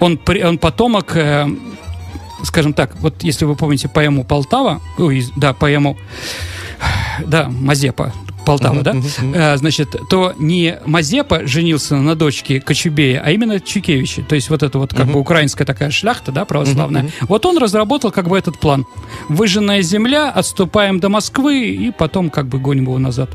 он, 0.00 0.18
он 0.44 0.58
потомок, 0.58 1.16
э, 1.16 1.46
скажем 2.44 2.72
так, 2.72 2.96
вот 3.00 3.22
если 3.22 3.44
вы 3.44 3.56
помните 3.56 3.88
поэму 3.88 4.24
Полтава, 4.24 4.80
ой, 4.98 5.24
да, 5.36 5.52
поэму, 5.52 5.96
да, 7.26 7.48
Мазепа, 7.48 8.12
Полтава, 8.46 8.74
Мгм, 8.74 8.82
да, 8.82 8.92
мгм. 8.94 9.34
Э, 9.34 9.56
значит, 9.58 9.94
то 10.08 10.32
не 10.38 10.78
Мазепа 10.86 11.46
женился 11.46 11.96
на 11.96 12.14
дочке 12.14 12.58
Кочубея, 12.60 13.20
а 13.24 13.30
именно 13.30 13.60
Чукевичи. 13.60 14.22
То 14.22 14.34
есть 14.34 14.48
вот 14.48 14.62
это 14.62 14.78
вот 14.78 14.92
как 14.94 15.04
Мгм. 15.04 15.12
бы 15.12 15.20
украинская 15.20 15.66
такая 15.66 15.90
шляхта, 15.90 16.32
да, 16.32 16.44
православная. 16.46 17.02
Мгм, 17.02 17.12
Вот 17.28 17.44
он 17.46 17.58
разработал 17.58 18.10
как 18.10 18.28
бы 18.28 18.38
этот 18.38 18.58
план. 18.58 18.86
Выжженная 19.28 19.82
земля, 19.82 20.30
отступаем 20.30 21.00
до 21.00 21.10
Москвы 21.10 21.68
и 21.68 21.90
потом 21.90 22.30
как 22.30 22.46
бы 22.46 22.58
гоним 22.58 22.84
его 22.84 22.98
назад. 22.98 23.30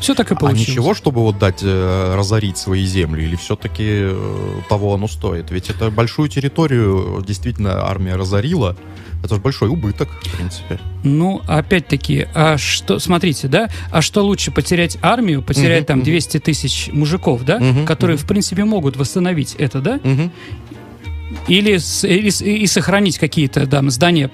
Все 0.00 0.14
так 0.14 0.30
и 0.30 0.34
А 0.34 0.36
получилось. 0.36 0.68
ничего, 0.68 0.94
чтобы 0.94 1.22
вот 1.22 1.38
дать 1.38 1.60
э, 1.62 2.14
разорить 2.16 2.56
свои 2.58 2.84
земли, 2.86 3.24
или 3.24 3.36
все-таки 3.36 3.84
э, 3.86 4.60
того 4.68 4.94
оно 4.94 5.08
стоит? 5.08 5.50
Ведь 5.50 5.70
это 5.70 5.90
большую 5.90 6.28
территорию 6.28 7.22
действительно 7.26 7.84
армия 7.86 8.14
разорила. 8.16 8.76
Это 9.24 9.34
же 9.34 9.40
большой 9.40 9.68
убыток, 9.68 10.08
в 10.22 10.36
принципе. 10.36 10.78
Ну, 11.02 11.42
опять-таки, 11.48 12.28
а 12.34 12.56
что, 12.56 13.00
смотрите, 13.00 13.48
да, 13.48 13.68
а 13.90 14.00
что 14.00 14.22
лучше 14.24 14.52
потерять 14.52 14.96
армию, 15.02 15.42
потерять 15.42 15.80
Мгм, 15.80 15.86
там 15.86 15.98
мгм. 15.98 16.04
200 16.04 16.38
тысяч 16.38 16.88
мужиков, 16.92 17.44
да, 17.44 17.58
Мгм, 17.58 17.84
которые, 17.84 18.16
мгм. 18.16 18.24
в 18.24 18.28
принципе, 18.28 18.64
могут 18.64 18.96
восстановить 18.96 19.56
это, 19.58 19.80
да, 19.80 19.98
Мгм. 20.04 20.30
или, 21.48 21.78
или 22.06 22.60
и 22.60 22.66
сохранить 22.68 23.18
какие-то 23.18 23.66
там 23.66 23.90
здания, 23.90 24.30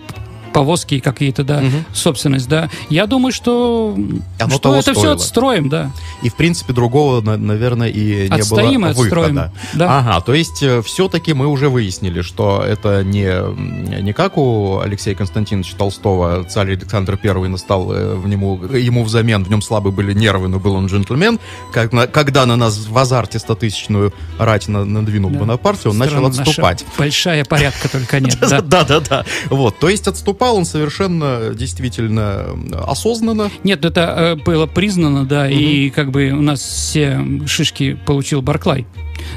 повозки 0.55 1.01
какие-то, 1.01 1.45
да, 1.45 1.61
Мгм. 1.61 1.85
собственность, 1.93 2.49
да. 2.49 2.71
Я 2.89 3.07
думаю, 3.07 3.33
что, 3.33 3.95
Оно 4.41 4.55
что 4.57 4.75
это 4.77 4.93
все 4.93 5.01
стоило. 5.01 5.15
отстроим, 5.15 5.69
да. 5.69 5.91
И, 6.23 6.29
в 6.31 6.35
принципе, 6.37 6.73
другого, 6.73 7.21
на- 7.21 7.37
наверное, 7.37 7.89
и 7.89 8.29
не 8.31 8.37
Отстоим 8.41 8.81
было 8.83 8.89
и 8.89 8.91
отстроим. 8.93 9.35
выхода. 9.35 9.53
Да. 9.75 9.99
Ага, 9.99 10.21
то 10.23 10.33
есть 10.33 10.65
все-таки 10.87 11.35
мы 11.35 11.49
уже 11.49 11.69
выяснили, 11.69 12.23
что 12.23 12.63
это 12.67 13.03
не, 13.05 14.01
не 14.01 14.13
как 14.13 14.39
у 14.39 14.79
Алексея 14.79 15.15
Константиновича 15.15 15.77
Толстого 15.77 16.45
царь 16.45 16.71
Александр 16.73 17.19
I 17.23 17.49
настал 17.49 17.93
э, 17.93 18.15
в 18.15 18.29
нему, 18.29 18.61
ему 18.65 19.03
взамен, 19.05 19.45
в 19.45 19.51
нем 19.51 19.61
слабы 19.61 19.91
были 19.91 20.13
нервы, 20.15 20.47
но 20.49 20.61
был 20.61 20.75
он 20.77 20.87
джентльмен. 20.87 21.41
Как 21.73 21.93
на- 21.93 22.07
когда 22.07 22.47
на 22.47 22.55
нас 22.57 22.79
в 22.87 22.97
азарте 22.97 23.39
стотысячную 23.41 24.15
рать 24.39 24.69
на- 24.69 24.85
надвинул 24.85 25.31
Да. 25.31 25.41
Бонапарте, 25.41 25.89
он 25.89 25.99
начал 25.99 26.13
Страна 26.13 26.29
наша 26.29 26.43
отступать. 26.43 26.85
Большая 26.97 27.45
порядка 27.45 27.89
только 27.89 28.21
нет, 28.21 28.39
да. 28.49 28.61
Да, 28.61 28.85
да, 28.85 29.01
да. 29.01 29.25
Вот, 29.51 29.79
то 29.81 29.89
есть 29.89 30.07
отступал 30.45 30.57
он 30.57 30.65
совершенно 30.65 31.55
действительно 31.55 32.47
осознанно. 32.87 33.51
Нет, 33.63 33.85
это 33.85 34.37
э, 34.39 34.45
было 34.45 34.67
признано, 34.67 35.25
да, 35.25 35.49
и 35.49 35.91
как 35.91 36.11
бы 36.11 36.31
у 36.31 36.43
нас 36.43 36.61
все 36.61 37.19
шишки 37.47 37.95
получил 38.07 38.43
Барклай. 38.43 38.87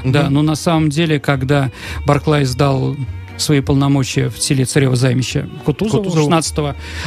Да, 0.04 0.24
Мгм. 0.24 0.34
но 0.34 0.42
на 0.42 0.54
самом 0.54 0.90
деле, 0.90 1.18
когда 1.18 1.70
Барклай 2.06 2.44
сдал 2.44 2.94
свои 3.38 3.60
полномочия 3.60 4.28
в 4.28 4.38
селе 4.38 4.64
Царево 4.64 4.96
Займище 4.96 5.48
Кутузову, 5.64 6.04
Кутузову. 6.04 6.24
16 6.24 6.58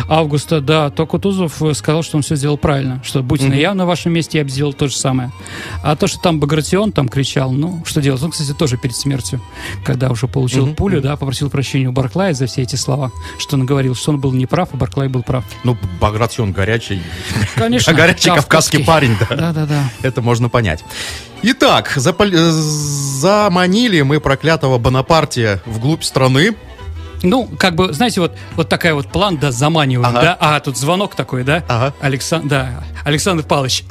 августа, 0.07 0.61
да, 0.61 0.89
то 0.89 1.05
Кутузов 1.05 1.61
э, 1.61 1.73
сказал, 1.73 2.03
что 2.03 2.17
он 2.17 2.23
все 2.23 2.35
сделал 2.35 2.57
правильно, 2.57 3.01
что 3.05 3.21
будь 3.23 3.41
Мгм. 3.41 3.53
я 3.53 3.73
на 3.73 3.85
вашем 3.85 4.13
месте, 4.13 4.37
я 4.39 4.43
бы 4.43 4.49
сделал 4.49 4.73
то 4.73 4.87
же 4.87 4.95
самое. 4.95 5.31
А 5.83 5.95
то, 5.95 6.07
что 6.07 6.19
там 6.19 6.39
Багратион 6.39 6.91
там 6.91 7.07
кричал, 7.09 7.51
ну, 7.51 7.83
что 7.85 8.01
делать? 8.01 8.21
Он, 8.23 8.31
кстати, 8.31 8.53
тоже 8.53 8.77
перед 8.77 8.95
смертью, 8.95 9.41
когда 9.85 10.09
уже 10.09 10.27
получил 10.27 10.65
Мгм, 10.67 10.75
пулю, 10.75 11.01
да, 11.01 11.15
попросил 11.17 11.49
прощения 11.49 11.87
у 11.87 11.91
Барклая 11.91 12.33
за 12.33 12.45
все 12.47 12.61
эти 12.61 12.75
слова, 12.75 13.11
что 13.37 13.55
он 13.57 13.65
говорил, 13.65 13.95
что 13.95 14.11
он 14.11 14.19
был 14.19 14.31
неправ, 14.31 14.69
а 14.73 14.77
Барклай 14.77 15.07
был 15.07 15.23
прав. 15.23 15.43
Ну, 15.63 15.77
Багратион 15.99 16.51
горячий, 16.51 17.01
Конечно. 17.55 17.93
горячий 18.01 18.29
кавказский 18.29 18.83
парень, 18.83 19.15
да. 19.29 19.35
Да-да-да. 19.35 19.89
Это 20.01 20.21
можно 20.21 20.49
понять. 20.49 20.83
Итак, 21.43 21.93
запол- 21.95 22.31
э, 22.31 22.51
заманили 22.51 24.01
мы 24.01 24.19
проклятого 24.19 24.77
Бонапартия 24.77 25.59
вглубь 25.65 26.03
страны. 26.03 26.53
Ну, 27.23 27.47
как 27.59 27.75
бы, 27.75 27.93
знаете, 27.93 28.19
вот, 28.21 28.35
вот 28.55 28.67
такая 28.69 28.93
вот 28.93 29.07
план, 29.07 29.37
да, 29.37 29.51
заманиваем, 29.51 30.09
Ага. 30.09 30.21
да, 30.21 30.37
а 30.39 30.59
тут 30.59 30.77
звонок 30.77 31.15
такой, 31.15 31.43
да, 31.43 31.63
Ага. 31.67 31.93
Александр, 32.01 32.47
да, 32.47 32.83
Александр 33.03 33.43
Павлович, 33.43 33.83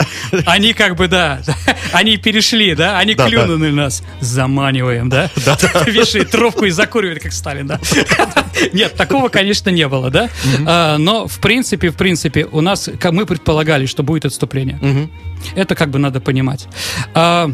они 0.46 0.72
как 0.72 0.96
бы, 0.96 1.06
да, 1.08 1.40
они 1.92 2.16
перешли, 2.16 2.74
да, 2.74 2.98
они 2.98 3.14
Да, 3.14 3.26
клюнули 3.26 3.70
нас, 3.70 4.02
заманиваем, 4.20 5.08
да, 5.08 5.30
вешает 5.86 6.30
трубку 6.30 6.64
и 6.64 6.70
закуривает, 6.70 7.22
как 7.22 7.32
Сталин, 7.32 7.66
да. 7.68 7.80
Нет, 8.72 8.94
такого, 8.96 9.28
конечно, 9.28 9.70
не 9.70 9.86
было, 9.86 10.10
да, 10.10 10.28
А, 10.66 10.98
но, 10.98 11.26
в 11.28 11.38
принципе, 11.38 11.90
в 11.90 11.96
принципе, 11.96 12.46
у 12.50 12.60
нас, 12.60 12.88
как 12.98 13.12
мы 13.12 13.26
предполагали, 13.26 13.86
что 13.86 14.02
будет 14.02 14.24
отступление. 14.24 15.08
Это 15.54 15.74
как 15.74 15.90
бы 15.90 15.98
надо 15.98 16.20
понимать. 16.20 16.66
А, 17.14 17.50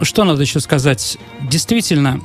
что 0.00 0.24
надо 0.24 0.42
еще 0.42 0.60
сказать? 0.60 1.18
Действительно, 1.42 2.20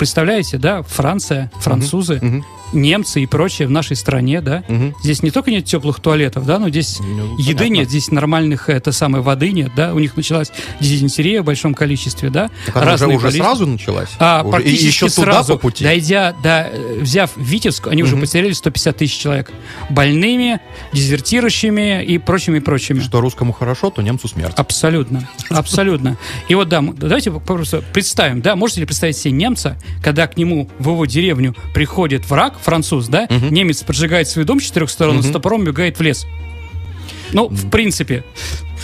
представляете, 0.00 0.56
да, 0.56 0.82
Франция, 0.82 1.50
французы, 1.60 2.18
Мгм. 2.22 2.42
Немцы 2.72 3.22
и 3.22 3.26
прочее 3.26 3.68
в 3.68 3.70
нашей 3.70 3.96
стране, 3.96 4.40
да. 4.40 4.62
Мгм. 4.68 4.94
Здесь 5.02 5.22
не 5.22 5.30
только 5.30 5.50
нет 5.50 5.64
теплых 5.64 6.00
туалетов, 6.00 6.46
да, 6.46 6.58
но 6.58 6.68
здесь 6.68 6.98
Ну, 7.00 7.36
еды 7.38 7.58
понятно. 7.58 7.74
нет, 7.74 7.88
здесь 7.88 8.10
нормальных, 8.10 8.68
это 8.68 8.92
самой 8.92 9.22
воды 9.22 9.52
нет, 9.52 9.72
да. 9.76 9.94
У 9.94 9.98
них 9.98 10.16
началась 10.16 10.52
дизентерия 10.80 11.42
в 11.42 11.44
большом 11.44 11.74
количестве, 11.74 12.30
да. 12.30 12.50
Так 12.66 12.76
она 12.76 12.82
уже, 12.84 12.90
разные 12.92 13.16
уже 13.16 13.26
болезни. 13.26 13.40
сразу 13.42 13.66
началась? 13.66 14.08
А, 14.18 14.40
Уже- 14.42 14.48
и 14.48 14.50
практически 14.52 14.86
еще 14.86 15.08
туда 15.08 15.22
сразу, 15.32 15.52
по 15.54 15.58
пути? 15.58 15.84
дойдя, 15.84 16.34
да, 16.42 16.68
э, 16.70 16.98
взяв 17.00 17.30
Витебск, 17.36 17.86
они 17.88 18.02
уже 18.02 18.16
Мгм. 18.16 18.22
потеряли 18.26 18.52
150 18.52 18.96
тысяч 18.98 19.18
человек. 19.18 19.50
Больными, 19.90 20.60
дезертирующими 20.92 22.04
и 22.04 22.18
прочими, 22.18 22.60
прочими. 22.60 23.00
Что 23.00 23.20
русскому 23.20 23.52
хорошо, 23.52 23.90
то 23.90 24.00
немцу 24.02 24.28
смерть. 24.28 24.54
Абсолютно, 24.56 25.28
абсолютно. 25.48 26.16
И 26.48 26.54
вот, 26.54 26.68
да, 26.68 26.80
давайте 26.82 27.30
просто 27.32 27.82
представим, 27.92 28.40
да, 28.40 28.56
можете 28.56 28.80
ли 28.80 28.86
представить 28.86 29.16
себе 29.16 29.32
немца, 29.32 29.76
когда 30.02 30.26
к 30.26 30.36
нему 30.36 30.68
в 30.78 30.90
его 30.90 31.04
деревню 31.06 31.54
приходит 31.74 32.28
враг, 32.30 32.58
француз, 32.62 33.06
да, 33.08 33.26
Мгм. 33.28 33.52
немец 33.52 33.82
поджигает 33.82 34.28
свой 34.28 34.44
дом 34.44 34.60
с 34.60 34.64
четырех 34.64 34.90
сторон, 34.90 35.18
и 35.18 35.22
с 35.22 35.26
Мгм. 35.26 35.32
топором 35.34 35.64
бегает 35.64 35.98
в 35.98 36.02
лес. 36.02 36.26
Ну, 37.32 37.46
в 37.48 37.70
принципе, 37.70 38.24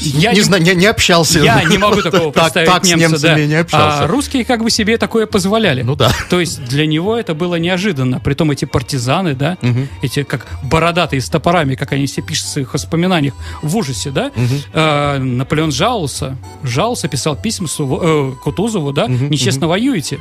я 0.01 0.31
не, 0.31 0.37
не, 0.37 0.43
знаю, 0.43 0.63
не, 0.63 0.73
не 0.77 0.87
общался. 0.87 1.41
я 1.41 1.65
не 1.65 1.79
могу 1.79 2.01
такого 2.01 2.33
Так- 2.33 2.45
представить 2.53 2.69
так 2.71 2.85
с 2.85 2.89
немца, 2.89 3.09
да. 3.21 3.29
немцами 3.31 3.47
не 3.47 3.55
общался. 3.55 4.05
А 4.05 4.07
русские 4.07 4.45
как 4.45 4.63
бы 4.63 4.71
себе 4.71 4.99
такое 4.99 5.27
позволяли. 5.27 5.83
Ну 5.83 5.97
да. 5.97 6.13
То 6.31 6.39
есть 6.39 6.63
для 6.65 6.87
него 6.87 7.17
это 7.17 7.35
было 7.35 7.57
неожиданно. 7.57 8.21
Притом 8.21 8.53
эти 8.53 8.65
партизаны, 8.67 9.35
да, 9.35 9.59
Мгм. 9.63 9.89
эти 10.03 10.23
как 10.23 10.47
бородатые 10.63 11.21
с 11.21 11.29
топорами, 11.29 11.75
как 11.75 11.91
они 11.93 12.07
все 12.07 12.23
пишут 12.23 12.45
в 12.45 12.49
своих 12.51 12.73
воспоминаниях, 12.75 13.35
в 13.63 13.77
ужасе, 13.77 14.11
да. 14.11 14.31
Мгм. 14.37 14.61
Э, 14.75 15.19
Наполеон 15.19 15.73
жаловался, 15.73 16.37
жаловался, 16.63 17.09
писал 17.09 17.35
письма 17.35 17.67
Суву- 17.67 18.01
э, 18.03 18.33
Кутузову, 18.45 18.93
да, 18.93 19.09
Мгм, 19.09 19.31
нечестно 19.31 19.67
воюете. 19.67 20.21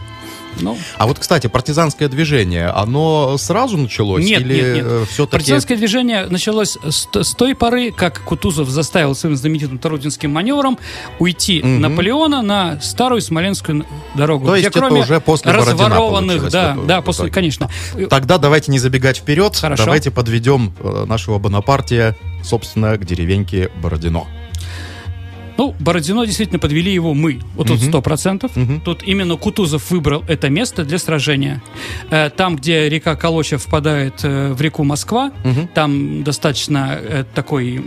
Ну, 0.60 0.78
А 0.98 1.08
вот, 1.08 1.20
кстати, 1.20 1.48
партизанское 1.48 2.08
движение, 2.08 2.68
оно 2.68 3.38
сразу 3.38 3.78
началось? 3.78 4.24
Нет, 4.24 4.42
или 4.42 4.54
нет, 4.56 4.76
нет. 4.86 5.10
все-таки... 5.10 5.38
партизанское 5.38 5.78
движение 5.78 6.28
началось 6.28 6.78
с, 6.84 7.08
с 7.12 7.34
той 7.34 7.56
поры, 7.56 7.92
как 7.92 8.22
Кутузов 8.24 8.70
заставил 8.70 9.16
своим 9.16 9.36
знаменитым 9.36 9.78
Тарутинским 9.78 10.32
маневром 10.32 10.78
уйти 11.20 11.62
Мгм. 11.62 11.82
Наполеона 11.82 12.42
на 12.42 12.80
старую 12.82 13.22
Смоленскую 13.22 13.86
дорогу. 14.16 14.46
То 14.48 14.54
где 14.54 14.64
есть 14.64 14.70
это 14.76 14.80
кроме 14.80 15.02
уже 15.02 15.20
после 15.20 15.52
Бородина 15.52 15.72
разворованных, 15.72 16.50
да, 16.50 16.78
да, 16.86 17.02
после, 17.02 17.30
конечно. 17.30 17.70
Тогда 18.10 18.38
давайте 18.38 18.72
не 18.72 18.80
забегать 18.80 19.18
вперед. 19.18 19.56
Хорошо. 19.56 19.86
Давайте 19.86 20.12
подведем 20.12 20.74
э, 20.80 21.06
нашего 21.08 21.40
Бонапартия, 21.40 22.16
собственно, 22.44 22.98
к 22.98 23.06
деревеньке 23.06 23.70
Бородино. 23.82 24.28
Ну, 25.58 25.76
Бородино 25.80 26.26
действительно 26.26 26.60
подвели 26.60 26.92
его 26.92 27.14
мы. 27.14 27.40
Вот 27.56 27.68
тут 27.68 27.82
сто 27.82 28.02
процентов. 28.02 28.52
Тут 28.84 29.04
именно 29.04 29.36
Кутузов 29.38 29.90
выбрал 29.92 30.24
это 30.28 30.50
место 30.50 30.84
для 30.84 30.98
сражения. 30.98 31.62
Э, 32.10 32.30
там, 32.30 32.56
где 32.56 32.90
река 32.90 33.16
Колоча 33.16 33.58
впадает 33.58 34.20
э, 34.24 34.54
в 34.54 34.62
реку 34.62 34.84
Москва, 34.84 35.32
там 35.74 36.24
достаточно 36.24 36.98
э, 37.00 37.24
такой 37.34 37.86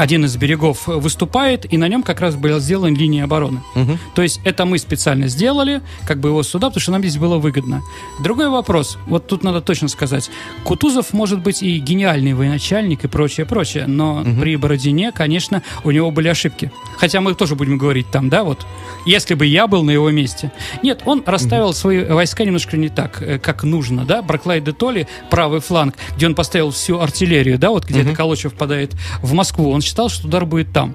один 0.00 0.24
из 0.24 0.34
берегов 0.38 0.86
выступает, 0.86 1.70
и 1.70 1.76
на 1.76 1.86
нем 1.86 2.02
как 2.02 2.22
раз 2.22 2.34
была 2.34 2.58
сделана 2.58 2.96
линия 2.96 3.24
обороны. 3.24 3.60
Мгм. 3.74 3.98
То 4.14 4.22
есть 4.22 4.40
это 4.44 4.64
мы 4.64 4.78
специально 4.78 5.28
сделали, 5.28 5.82
как 6.06 6.20
бы 6.20 6.30
его 6.30 6.42
сюда, 6.42 6.68
потому 6.68 6.80
что 6.80 6.92
нам 6.92 7.02
здесь 7.02 7.18
было 7.18 7.36
выгодно. 7.36 7.82
Другой 8.18 8.48
вопрос, 8.48 8.96
вот 9.06 9.26
тут 9.26 9.44
надо 9.44 9.60
точно 9.60 9.88
сказать, 9.88 10.30
Кутузов 10.64 11.12
может 11.12 11.42
быть 11.42 11.62
и 11.62 11.78
гениальный 11.78 12.32
военачальник 12.32 13.04
и 13.04 13.08
прочее, 13.08 13.44
прочее, 13.44 13.86
но 13.86 14.24
при 14.40 14.56
Бородине, 14.56 15.12
конечно, 15.12 15.62
у 15.84 15.90
него 15.90 16.10
были 16.10 16.28
ошибки. 16.28 16.72
Хотя 16.96 17.20
мы 17.20 17.34
тоже 17.34 17.54
будем 17.54 17.76
говорить 17.76 18.10
там, 18.10 18.30
да, 18.30 18.42
вот, 18.42 18.66
если 19.04 19.34
бы 19.34 19.44
я 19.44 19.66
был 19.66 19.82
на 19.84 19.90
его 19.90 20.10
месте. 20.10 20.50
Нет, 20.82 21.02
он 21.04 21.22
расставил 21.26 21.74
свои 21.74 22.04
войска 22.04 22.46
немножко 22.46 22.78
не 22.78 22.88
так, 22.88 23.20
э, 23.20 23.38
как 23.38 23.64
нужно, 23.64 24.06
да, 24.06 24.22
Браклай 24.22 24.62
де 24.62 24.72
Толли, 24.72 25.06
правый 25.28 25.60
фланг, 25.60 25.94
где 26.16 26.26
он 26.26 26.34
поставил 26.34 26.70
всю 26.70 27.00
артиллерию, 27.00 27.58
да, 27.58 27.68
вот 27.68 27.84
где-то 27.84 28.14
Колочев 28.14 28.54
впадает 28.54 28.92
в 29.20 29.34
Москву, 29.34 29.70
он 29.70 29.82
считал, 29.90 30.08
что 30.08 30.28
удар 30.28 30.46
будет 30.46 30.72
там. 30.72 30.94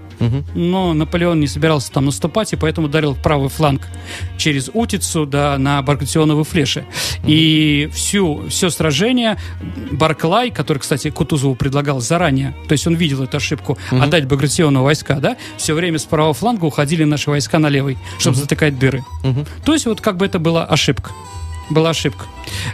Но 0.56 0.94
Наполеон 0.94 1.40
не 1.40 1.48
собирался 1.48 1.92
там 1.92 2.06
наступать, 2.06 2.54
и 2.54 2.56
поэтому 2.56 2.88
ударил 2.88 3.14
в 3.14 3.22
правый 3.22 3.50
фланг 3.50 3.82
через 4.38 4.70
Утицу, 4.74 5.26
да, 5.26 5.58
на 5.58 5.82
Багратионовы 5.82 6.46
флеши. 6.46 6.86
И 7.26 7.90
всю, 7.94 8.48
все 8.48 8.70
сражение 8.70 9.38
Барклай, 9.92 10.50
который, 10.50 10.78
кстати, 10.80 11.10
Кутузову 11.10 11.56
предлагал 11.56 12.00
заранее, 12.00 12.56
то 12.68 12.72
есть 12.72 12.88
он 12.88 12.96
видел 12.96 13.24
эту 13.24 13.38
ошибку, 13.38 13.78
отдать 13.92 14.28
Багратиону 14.28 14.84
войска, 14.84 15.16
да, 15.16 15.36
все 15.58 15.74
время 15.74 16.00
с 16.00 16.06
правого 16.06 16.34
фланга 16.34 16.66
уходили 16.66 17.04
наши 17.04 17.30
войска 17.30 17.60
на 17.60 17.68
левый, 17.68 17.98
чтобы 18.18 18.38
затыкать 18.38 18.80
дыры. 18.80 19.04
То 19.66 19.74
есть 19.74 19.86
вот 19.86 20.00
как 20.00 20.16
бы 20.18 20.26
это 20.26 20.40
была 20.40 20.66
ошибка. 20.66 21.12
Была 21.70 21.90
ошибка. 21.90 22.26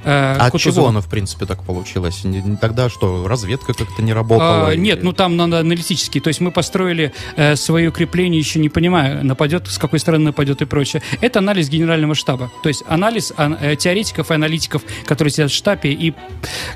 Э, 0.03 0.35
А 0.37 0.49
Кутузова. 0.51 0.75
чего 0.75 0.87
оно, 0.87 1.01
в 1.01 1.07
принципе, 1.07 1.45
так 1.45 1.63
получилось? 1.63 2.23
Тогда 2.59 2.89
что, 2.89 3.25
разведка 3.27 3.73
как-то 3.73 4.01
не 4.01 4.11
работала? 4.11 4.67
А, 4.67 4.73
или- 4.73 4.81
нет, 4.81 5.01
ну 5.03 5.13
там 5.13 5.37
надо 5.37 5.59
аналитически. 5.59 6.19
То 6.19 6.27
есть 6.27 6.41
мы 6.41 6.51
построили 6.51 7.13
э, 7.37 7.55
свое 7.55 7.89
укрепление, 7.89 8.39
еще 8.39 8.59
не 8.59 8.67
понимая, 8.69 9.23
нападет, 9.23 9.67
с 9.69 9.77
какой 9.77 9.99
стороны 9.99 10.25
нападет 10.25 10.61
и 10.61 10.65
прочее. 10.65 11.01
Это 11.21 11.39
анализ 11.39 11.69
генерального 11.69 12.15
штаба. 12.15 12.51
То 12.63 12.67
есть 12.69 12.83
анализ 12.87 13.31
ан- 13.37 13.57
э, 13.61 13.75
теоретиков 13.77 14.29
и 14.29 14.33
аналитиков, 14.33 14.81
которые 15.05 15.31
сидят 15.31 15.51
в 15.51 15.55
штабе 15.55 15.93
и 15.93 16.13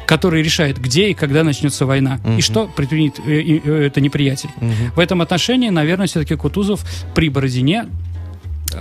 которые 0.07 0.41
решают, 0.43 0.77
где 0.77 1.09
и 1.09 1.13
когда 1.13 1.43
начнется 1.43 1.85
война. 1.85 2.19
И 2.37 2.41
что 2.41 2.67
предпримет 2.67 3.19
э, 3.19 3.59
э, 3.63 3.85
это 3.87 3.99
неприятель. 3.99 4.49
В 4.95 4.99
этом 4.99 5.21
отношении, 5.21 5.69
наверное, 5.69 6.07
все-таки 6.07 6.35
Кутузов 6.35 6.81
при 7.13 7.27
Бородине 7.29 7.87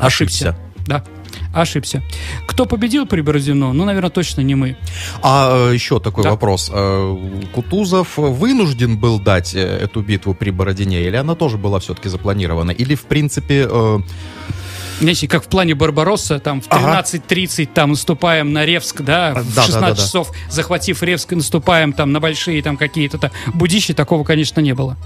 Ошибся. 0.00 0.56
Да, 0.86 1.02
ошибся. 1.54 2.02
Кто 2.46 2.66
победил 2.66 3.06
при 3.06 3.20
Бородино? 3.22 3.72
Ну, 3.72 3.84
наверное, 3.84 4.10
точно 4.10 4.42
не 4.42 4.54
мы. 4.54 4.76
А 5.22 5.70
э, 5.70 5.74
еще 5.74 5.98
такой 6.00 6.24
Да. 6.24 6.30
вопрос. 6.30 6.70
Э, 6.72 7.16
Кутузов 7.54 8.16
вынужден 8.18 8.98
был 8.98 9.18
дать 9.18 9.54
э, 9.54 9.60
эту 9.60 10.02
битву 10.02 10.34
при 10.34 10.50
Бородине, 10.50 11.02
или 11.02 11.16
она 11.16 11.34
тоже 11.34 11.56
была 11.56 11.78
все-таки 11.78 12.08
запланирована? 12.08 12.70
Или, 12.70 12.94
в 12.94 13.02
принципе, 13.04 13.66
Знаете, 15.00 15.28
как 15.28 15.44
в 15.44 15.48
плане 15.48 15.74
Барбаросса, 15.74 16.38
там 16.38 16.60
в 16.60 16.66
Ага. 16.68 17.02
13.30 17.02 17.68
там 17.72 17.90
наступаем 17.90 18.52
на 18.52 18.64
Ревск, 18.64 19.02
да, 19.02 19.32
в 19.34 19.34
Да, 19.34 19.42
да, 19.56 19.62
16 19.62 19.80
да, 19.80 19.88
да. 19.88 19.96
часов, 19.96 20.32
захватив 20.50 21.02
Ревск, 21.02 21.32
наступаем 21.32 21.92
там 21.92 22.12
на 22.12 22.20
большие 22.20 22.62
там 22.62 22.76
какие-то 22.76 23.18
там 23.18 23.30
будищи, 23.52 23.94
такого, 23.94 24.24
конечно, 24.24 24.60
не 24.60 24.74
было. 24.74 24.96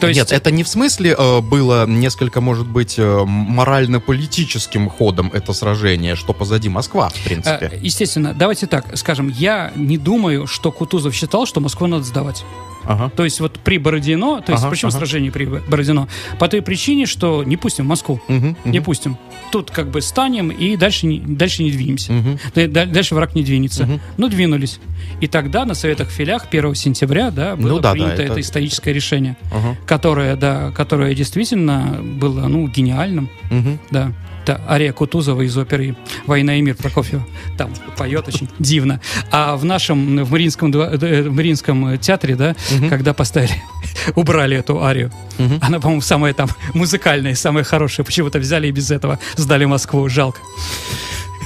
То 0.00 0.08
есть, 0.08 0.18
Нет, 0.18 0.32
это 0.32 0.50
не 0.50 0.64
в 0.64 0.68
смысле 0.68 1.14
э, 1.16 1.40
было 1.40 1.86
несколько, 1.86 2.40
может 2.40 2.66
быть, 2.66 2.98
э, 2.98 3.24
морально-политическим 3.24 4.88
ходом 4.88 5.30
это 5.32 5.52
сражение, 5.52 6.16
что 6.16 6.32
позади 6.32 6.68
Москва, 6.68 7.08
в 7.10 7.16
э, 7.16 7.24
принципе. 7.24 7.78
естественно, 7.80 8.34
давайте 8.34 8.66
так 8.66 8.96
скажем, 8.96 9.28
я 9.28 9.72
не 9.76 9.98
думаю, 9.98 10.46
что 10.46 10.72
Кутузов 10.72 11.14
считал, 11.14 11.46
что 11.46 11.60
Москву 11.60 11.86
надо 11.86 12.04
сдавать. 12.04 12.44
Ага. 12.84 13.10
То 13.14 13.24
есть 13.24 13.40
вот 13.40 13.58
при 13.60 13.78
Бородино, 13.78 14.40
то 14.40 14.52
есть 14.52 14.62
Ага, 14.64 14.70
причем 14.70 14.88
ага. 14.88 14.98
сражение 14.98 15.30
при 15.30 15.44
Бородино, 15.44 16.08
по 16.38 16.48
той 16.48 16.62
причине, 16.62 17.06
что 17.06 17.44
не 17.44 17.56
пустим 17.56 17.84
в 17.84 17.88
Москву. 17.88 18.20
Мгм, 18.28 18.48
мгм. 18.64 18.70
Не 18.70 18.80
пустим. 18.80 19.16
Тут 19.52 19.70
как 19.70 19.90
бы 19.90 20.00
станем 20.00 20.48
и 20.50 20.76
дальше 20.76 21.06
не, 21.06 21.18
дальше 21.20 21.62
не 21.62 21.70
двинемся. 21.70 22.12
Да- 22.54 22.66
да- 22.68 22.86
Дальше 22.86 23.14
враг 23.14 23.34
не 23.34 23.42
двинется. 23.42 23.84
Мгм. 23.86 24.00
Ну, 24.16 24.28
двинулись. 24.28 24.80
И 25.20 25.26
тогда 25.26 25.64
на 25.64 25.74
Советах 25.74 26.08
в 26.08 26.12
Филях 26.12 26.46
1 26.50 26.74
сентября, 26.74 27.30
да, 27.30 27.56
было 27.56 27.68
Ну 27.68 27.76
да, 27.76 27.82
да, 27.90 27.92
принято 27.92 28.12
это- 28.22 28.32
это... 28.32 28.40
историческое 28.40 28.92
решение, 28.92 29.36
Ага. 29.52 29.76
которое, 29.86 30.36
да, 30.36 30.70
которое 30.72 31.14
действительно 31.14 31.98
было, 32.02 32.46
ну, 32.48 32.66
гениальным, 32.68 33.28
Мгм. 33.50 33.78
да. 33.90 34.12
Это 34.42 34.60
ария 34.68 34.92
Кутузова 34.92 35.42
из 35.42 35.56
оперы 35.56 35.94
«Война 36.26 36.56
и 36.56 36.62
мир» 36.62 36.74
Прокофьева. 36.74 37.26
Там 37.58 37.72
поет 37.96 38.26
очень 38.28 38.48
дивно. 38.58 39.00
А 39.30 39.56
в 39.56 39.64
нашем, 39.64 40.24
в 40.24 40.30
Мариинском, 40.32 40.70
два- 40.70 40.90
э, 40.92 41.22
в 41.28 41.32
Мариинском 41.34 41.98
театре, 41.98 42.36
да, 42.36 42.56
когда 42.88 43.12
поставили, 43.12 43.62
убрали 44.16 44.56
эту 44.56 44.82
арию. 44.82 45.12
Она, 45.60 45.78
по-моему, 45.78 46.00
самая 46.00 46.32
там 46.34 46.48
музыкальная, 46.74 47.34
самая 47.34 47.64
хорошая. 47.64 48.04
Почему-то 48.04 48.38
взяли 48.38 48.68
и 48.68 48.70
без 48.72 48.90
этого 48.90 49.18
сдали 49.36 49.66
Москву. 49.66 50.08
Жалко. 50.08 50.40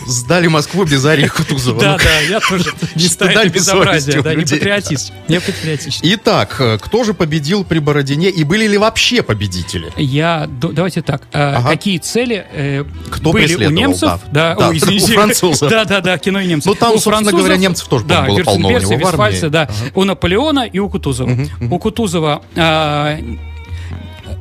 Сдали 0.06 0.46
Москву 0.48 0.84
без 0.84 1.04
Арии 1.04 1.26
Кутузова. 1.26 1.80
Да, 1.80 1.92
Ну, 1.92 1.98
да, 1.98 2.20
я 2.20 2.40
тоже 2.40 2.72
считаю 2.98 3.30
это 3.30 3.48
безобразие. 3.48 4.22
Да, 4.22 4.34
не 4.34 4.40
людей. 4.40 4.58
патриотист. 4.58 5.12
Не 5.28 5.40
патриотично. 5.40 6.06
Итак, 6.14 6.56
э, 6.58 6.78
кто 6.80 7.04
же 7.04 7.14
победил 7.14 7.64
при 7.64 7.78
Бородине 7.78 8.30
и 8.30 8.44
были 8.44 8.66
ли 8.66 8.78
вообще 8.78 9.22
победители? 9.22 9.92
Я, 9.96 10.48
давайте 10.48 11.02
так, 11.02 11.22
э, 11.32 11.62
какие 11.62 11.98
цели 11.98 12.46
э, 12.52 12.84
были 13.22 13.66
у 13.66 13.70
немцев? 13.70 14.20
да. 14.30 14.56
У 14.64 14.72
французов. 15.14 15.70
Да, 15.70 15.84
да, 15.84 16.00
да, 16.00 16.18
кино 16.18 16.40
и 16.40 16.46
немцев. 16.46 16.72
Ну, 16.72 16.74
там, 16.74 16.98
собственно 16.98 17.32
говоря, 17.32 17.56
немцев 17.56 17.88
тоже, 17.88 18.04
было 18.04 18.42
полно 18.42 18.68
у 18.68 18.78
него 18.78 18.96
в 18.96 19.20
армии. 19.20 19.48
да, 19.48 19.68
у 19.94 20.04
Наполеона 20.04 20.66
и 20.66 20.78
у 20.78 20.88
Кутузова. 20.88 21.36
У 21.60 21.78
Кутузова 21.78 22.42
а, 22.56 23.18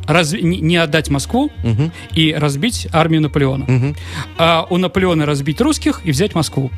раз- 0.07 0.33
не 0.33 0.75
отдать 0.77 1.09
Москву 1.09 1.51
Мгм. 1.63 1.91
и 2.13 2.33
разбить 2.33 2.87
армию 2.91 3.21
Наполеона. 3.21 3.65
Мгм. 3.67 3.95
А 4.37 4.65
у 4.69 4.77
Наполеона 4.77 5.25
разбить 5.25 5.61
русских 5.61 6.01
и 6.03 6.11
взять 6.11 6.35
Москву. 6.35 6.71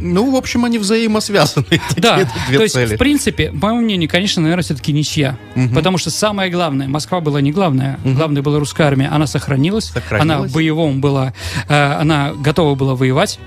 Ну, 0.00 0.30
в 0.30 0.36
общем, 0.36 0.64
они 0.64 0.78
взаимосвязаны. 0.78 1.66
Да, 1.96 2.28
две 2.48 2.58
то 2.58 2.62
есть, 2.64 2.74
цели. 2.74 2.96
в 2.96 2.98
принципе, 2.98 3.50
по 3.50 3.68
моему 3.68 3.82
мнению, 3.82 4.10
конечно, 4.10 4.42
наверное, 4.42 4.64
все-таки 4.64 4.92
ничья. 4.92 5.38
Потому 5.74 5.98
что 5.98 6.10
самое 6.10 6.50
главное, 6.50 6.88
Москва 6.88 7.20
была 7.20 7.40
не 7.40 7.52
главная, 7.52 7.98
главное 8.04 8.42
была 8.42 8.58
русская 8.58 8.84
армия, 8.84 9.08
она 9.08 9.26
сохранилась, 9.26 9.86
Сохранилась. 9.86 10.46
она 10.46 10.52
боевом 10.52 11.00
была, 11.00 11.32
э, 11.68 11.92
она 12.00 12.32
готова 12.34 12.74
была 12.74 12.94
воевать. 12.94 13.38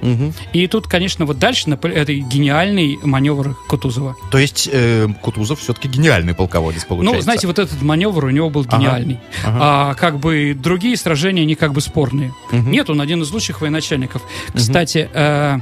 И 0.53 0.67
тут, 0.67 0.87
конечно, 0.87 1.25
вот 1.25 1.39
дальше 1.39 1.69
это 1.69 2.13
гениальный 2.13 2.97
маневр 3.03 3.55
Кутузова. 3.67 4.15
То 4.31 4.37
есть 4.37 4.69
э, 4.71 5.07
Кутузов 5.21 5.59
все-таки 5.59 5.87
гениальный 5.87 6.33
полководец 6.33 6.85
получается. 6.85 7.15
Ну, 7.15 7.21
знаете, 7.21 7.47
вот 7.47 7.59
этот 7.59 7.81
маневр 7.81 8.25
у 8.25 8.29
него 8.29 8.49
был 8.49 8.63
гениальный. 8.63 9.19
Ага. 9.45 9.57
А 9.61 9.93
как 9.95 10.19
бы 10.19 10.55
другие 10.57 10.95
сражения, 10.97 11.43
они 11.43 11.55
как 11.55 11.73
бы 11.73 11.81
спорные. 11.81 12.33
Нет, 12.51 12.89
он 12.89 13.01
один 13.01 13.21
из 13.21 13.31
лучших 13.31 13.61
военачальников. 13.61 14.21
Кстати, 14.53 15.09
э, 15.13 15.57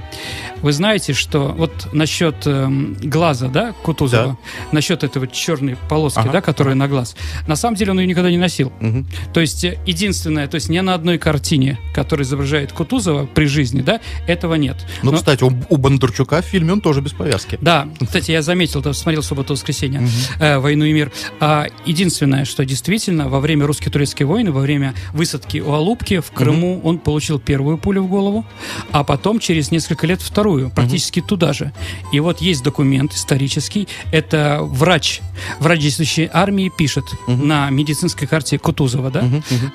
вы 0.61 0.73
знаете, 0.75 1.13
что 1.13 1.53
вот 1.57 1.87
насчет 1.93 2.35
эм, 2.45 2.95
глаза, 3.01 3.47
да, 3.47 3.73
Кутузова, 3.83 4.37
насчет 4.71 5.03
этой 5.03 5.19
вот 5.19 5.31
черной 5.31 5.77
полоски, 5.89 6.19
Ага. 6.19 6.31
да, 6.31 6.41
которая 6.41 6.75
на 6.75 6.87
глаз, 6.87 7.15
на 7.47 7.55
самом 7.55 7.75
деле 7.75 7.91
он 7.91 7.99
ее 7.99 8.07
никогда 8.07 8.29
не 8.29 8.37
носил. 8.37 8.71
Мгм. 8.79 9.07
То 9.33 9.39
есть 9.41 9.63
э, 9.63 9.79
единственное, 9.85 10.47
то 10.47 10.55
есть 10.55 10.69
ни 10.69 10.79
на 10.79 10.93
одной 10.93 11.17
картине, 11.17 11.79
которая 11.93 12.25
изображает 12.25 12.71
Кутузова 12.71 13.25
при 13.25 13.45
жизни, 13.45 13.81
да, 13.81 13.99
этого 14.27 14.55
нет. 14.55 14.77
Ну, 15.01 15.11
Но- 15.11 15.17
кстати, 15.17 15.43
у, 15.43 15.51
у 15.69 15.77
Бондарчука 15.77 16.41
в 16.41 16.45
фильме 16.45 16.73
он 16.73 16.81
тоже 16.81 17.01
без 17.01 17.13
повязки. 17.13 17.57
да, 17.61 17.87
кстати, 18.03 18.31
я 18.31 18.41
заметил, 18.41 18.81
да, 18.81 18.93
смотрел 18.93 19.23
субботу-воскресенье 19.23 20.07
э, 20.39 20.57
«Войну 20.59 20.85
и 20.85 20.93
мир». 20.93 21.11
А, 21.39 21.67
единственное, 21.85 22.45
что 22.45 22.65
действительно 22.65 23.29
во 23.29 23.39
время 23.39 23.65
русско-турецкой 23.65 24.23
войны, 24.23 24.51
во 24.51 24.61
время 24.61 24.93
высадки 25.13 25.59
у 25.59 25.71
Алупки 25.71 26.19
в 26.19 26.31
Крыму 26.31 26.81
он 26.83 26.99
получил 26.99 27.39
первую 27.39 27.77
пулю 27.77 28.03
в 28.03 28.07
голову, 28.09 28.45
а 28.91 29.03
потом 29.03 29.39
через 29.39 29.71
несколько 29.71 30.07
лет 30.07 30.21
вторую, 30.21 30.64
практически 30.69 31.21
туда 31.21 31.53
же. 31.53 31.71
И 32.11 32.19
вот 32.19 32.41
есть 32.41 32.63
документ 32.63 33.13
исторический, 33.13 33.87
это 34.11 34.59
врач, 34.61 35.21
врач 35.59 35.79
действующей 35.79 36.29
армии 36.31 36.71
пишет 36.75 37.05
на 37.27 37.69
медицинской 37.69 38.27
карте 38.27 38.57
Кутузова, 38.57 39.11
да, 39.11 39.23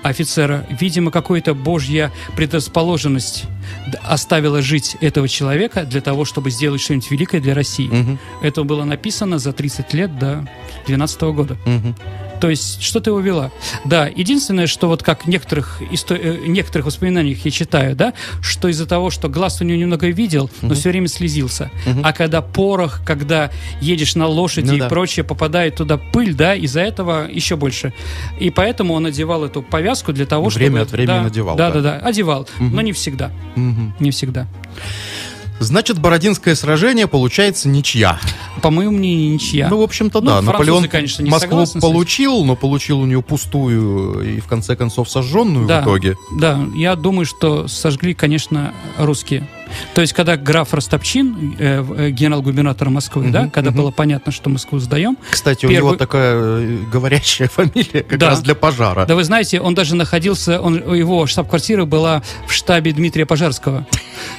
офицера, 0.02 0.66
видимо, 0.70 1.10
какая-то 1.10 1.54
божья 1.54 2.12
предрасположенность 2.36 3.44
оставила 4.02 4.62
жить 4.62 4.96
этого 5.00 5.28
человека 5.28 5.84
для 5.84 6.00
того, 6.00 6.24
чтобы 6.24 6.50
сделать 6.50 6.80
что-нибудь 6.80 7.10
великое 7.10 7.40
для 7.40 7.54
России. 7.54 7.88
Мгм. 7.88 8.18
Это 8.42 8.64
было 8.64 8.84
написано 8.84 9.38
за 9.38 9.52
30 9.52 9.94
лет 9.94 10.18
до 10.18 10.46
12 10.86 11.32
года. 11.32 11.56
Мгм. 11.66 11.94
То 12.40 12.48
есть 12.48 12.82
что-то 12.82 13.10
его 13.10 13.20
вела. 13.20 13.50
Да, 13.84 14.06
единственное, 14.06 14.66
что 14.66 14.88
вот 14.88 15.02
как 15.02 15.24
в 15.24 15.28
некоторых, 15.28 15.82
исто... 15.90 16.14
Э, 16.14 16.38
некоторых 16.46 16.86
воспоминаниях 16.86 17.44
я 17.44 17.50
читаю, 17.50 17.94
да, 17.94 18.14
что 18.40 18.68
из-за 18.68 18.86
того, 18.86 19.10
что 19.10 19.28
глаз 19.28 19.60
у 19.60 19.64
него 19.64 19.78
немного 19.78 20.08
видел, 20.08 20.50
но 20.62 20.74
все 20.74 20.90
время 20.90 21.08
слезился. 21.08 21.70
А 22.02 22.12
когда 22.12 22.42
порох, 22.42 23.02
когда 23.04 23.50
едешь 23.80 24.14
на 24.14 24.26
лошади 24.26 24.66
Ну 24.70 24.74
и 24.74 24.78
да. 24.80 24.88
прочее, 24.88 25.24
попадает 25.24 25.76
туда 25.76 25.96
пыль, 25.98 26.34
да, 26.34 26.54
из-за 26.54 26.80
этого 26.80 27.28
еще 27.30 27.56
больше. 27.56 27.92
И 28.38 28.50
поэтому 28.50 28.94
он 28.94 29.06
одевал 29.06 29.44
эту 29.44 29.62
повязку 29.62 30.12
для 30.12 30.26
того, 30.26 30.50
чтобы... 30.50 30.64
Время 30.64 30.82
от 30.82 30.90
времени 30.92 31.06
да, 31.06 31.22
надевал, 31.22 31.56
Да, 31.56 31.70
да. 31.70 31.80
да, 31.80 31.98
да, 31.98 32.06
одевал, 32.06 32.48
но 32.58 32.80
не 32.80 32.92
всегда. 32.92 33.30
Мгм. 33.54 33.94
Не 34.00 34.10
всегда. 34.10 34.46
Значит, 35.60 35.98
Бородинское 35.98 36.54
сражение 36.54 37.06
получается 37.06 37.68
ничья. 37.68 38.18
По 38.62 38.70
моему 38.70 38.96
мнению, 38.96 39.34
ничья. 39.34 39.68
Ну, 39.68 39.78
в 39.78 39.82
общем-то, 39.82 40.20
Ну, 40.20 40.26
да. 40.26 40.32
французы, 40.36 40.52
Наполеон 40.52 40.88
конечно, 40.88 41.22
не 41.22 41.30
Москву 41.30 41.50
согласны 41.50 41.80
получил, 41.82 42.44
но 42.44 42.56
получил 42.56 43.00
у 43.00 43.04
нее 43.06 43.20
пустую 43.22 44.36
и, 44.36 44.40
в 44.40 44.46
конце 44.46 44.74
концов, 44.74 45.10
сожженную 45.10 45.66
Да. 45.66 45.80
в 45.80 45.84
итоге. 45.84 46.16
Да, 46.32 46.58
я 46.74 46.96
думаю, 46.96 47.26
что 47.26 47.68
сожгли, 47.68 48.14
конечно, 48.14 48.72
русские. 48.96 49.46
То 49.94 50.00
есть, 50.00 50.12
когда 50.12 50.36
граф 50.36 50.74
Ростопчин, 50.74 51.56
э, 51.58 51.84
э, 51.96 52.10
генерал-губернатор 52.10 52.90
Москвы, 52.90 53.30
да, 53.30 53.48
когда 53.48 53.70
было 53.70 53.90
понятно, 53.90 54.32
что 54.32 54.50
Москву 54.50 54.78
сдаем, 54.78 55.16
Кстати, 55.30 55.66
у 55.66 55.68
Первый- 55.68 55.76
него 55.90 55.96
такая 55.96 56.34
э, 56.36 56.78
говорящая 56.92 57.48
фамилия 57.52 58.02
как 58.02 58.18
Да. 58.18 58.30
раз 58.30 58.42
для 58.42 58.54
пожара. 58.54 59.06
да 59.06 59.14
вы 59.14 59.24
знаете, 59.24 59.60
он 59.60 59.74
даже 59.74 59.94
находился, 59.94 60.60
он, 60.60 60.76
его 60.94 61.26
штаб-квартира 61.26 61.84
была 61.84 62.22
в 62.46 62.52
штабе 62.52 62.92
Дмитрия 62.92 63.26
Пожарского. 63.26 63.86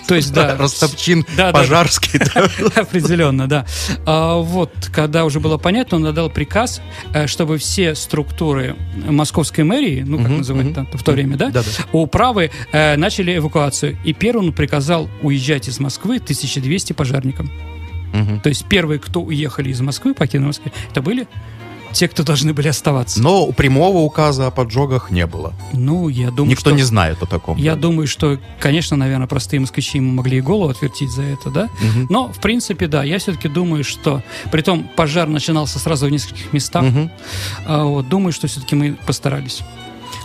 То 0.07 0.15
есть, 0.15 0.33
да. 0.33 0.55
Ростопчин. 0.59 1.25
Пожарский. 1.51 2.19
да. 2.19 2.49
Определенно, 2.81 3.47
да. 3.47 3.65
А, 4.05 4.37
вот, 4.37 4.71
когда 4.93 5.25
уже 5.25 5.39
было 5.39 5.57
понятно, 5.57 5.97
он 5.97 6.05
отдал 6.05 6.29
приказ, 6.29 6.81
э, 7.13 7.27
чтобы 7.27 7.57
все 7.57 7.95
структуры 7.95 8.75
московской 8.95 9.63
мэрии, 9.63 10.03
ну, 10.05 10.17
как 10.19 10.75
там 10.75 10.87
в 10.93 11.03
то 11.03 11.11
время, 11.13 11.37
да, 11.37 11.51
управы 11.91 12.51
начали 12.73 13.37
эвакуацию. 13.37 13.97
И 14.03 14.13
первым 14.13 14.41
он 14.41 14.53
приказал 14.53 15.07
уезжать 15.21 15.67
из 15.67 15.79
Москвы 15.79 16.17
1200 16.17 16.93
пожарникам. 16.93 17.51
Мгм. 18.13 18.41
То 18.41 18.49
есть 18.49 18.65
первые, 18.65 18.99
кто 18.99 19.21
уехали 19.21 19.69
из 19.69 19.81
Москвы, 19.81 20.13
покинули 20.13 20.47
Москву, 20.47 20.71
это 20.89 21.01
были 21.01 21.27
те, 21.93 22.07
кто 22.07 22.23
должны 22.23 22.53
были 22.53 22.67
оставаться. 22.67 23.21
Но 23.21 23.51
прямого 23.51 23.99
указа 23.99 24.47
о 24.47 24.51
поджогах 24.51 25.12
не 25.12 25.25
было. 25.25 25.53
Ну, 25.73 26.07
я 26.07 26.31
думаю, 26.31 26.51
Никто 26.51 26.69
что... 26.69 26.77
не 26.77 26.84
знает 26.84 27.21
о 27.21 27.25
таком. 27.25 27.57
Я 27.57 27.75
да. 27.75 27.81
думаю, 27.81 28.07
что, 28.07 28.39
конечно, 28.60 28.97
наверное, 28.97 29.27
простые 29.27 29.60
москвичи 29.60 29.99
могли 29.99 30.38
и 30.38 30.41
голову 30.41 30.69
отвертить 30.69 31.12
за 31.12 31.23
это, 31.23 31.49
да? 31.49 31.69
Мгм. 31.81 32.07
Но, 32.10 32.27
в 32.31 32.39
принципе, 32.39 32.88
да, 32.88 33.03
я 33.03 33.19
все-таки 33.19 33.47
думаю, 33.49 33.84
что... 33.84 34.23
Притом, 34.51 34.89
пожар 34.95 35.27
начинался 35.27 35.79
сразу 35.79 36.07
в 36.07 36.10
нескольких 36.10 36.53
местах. 36.53 36.84
Мгм. 36.84 37.12
А, 37.65 37.84
вот, 37.84 38.07
думаю, 38.07 38.31
что 38.31 38.47
все-таки 38.47 38.75
мы 38.75 38.97
постарались. 39.05 39.62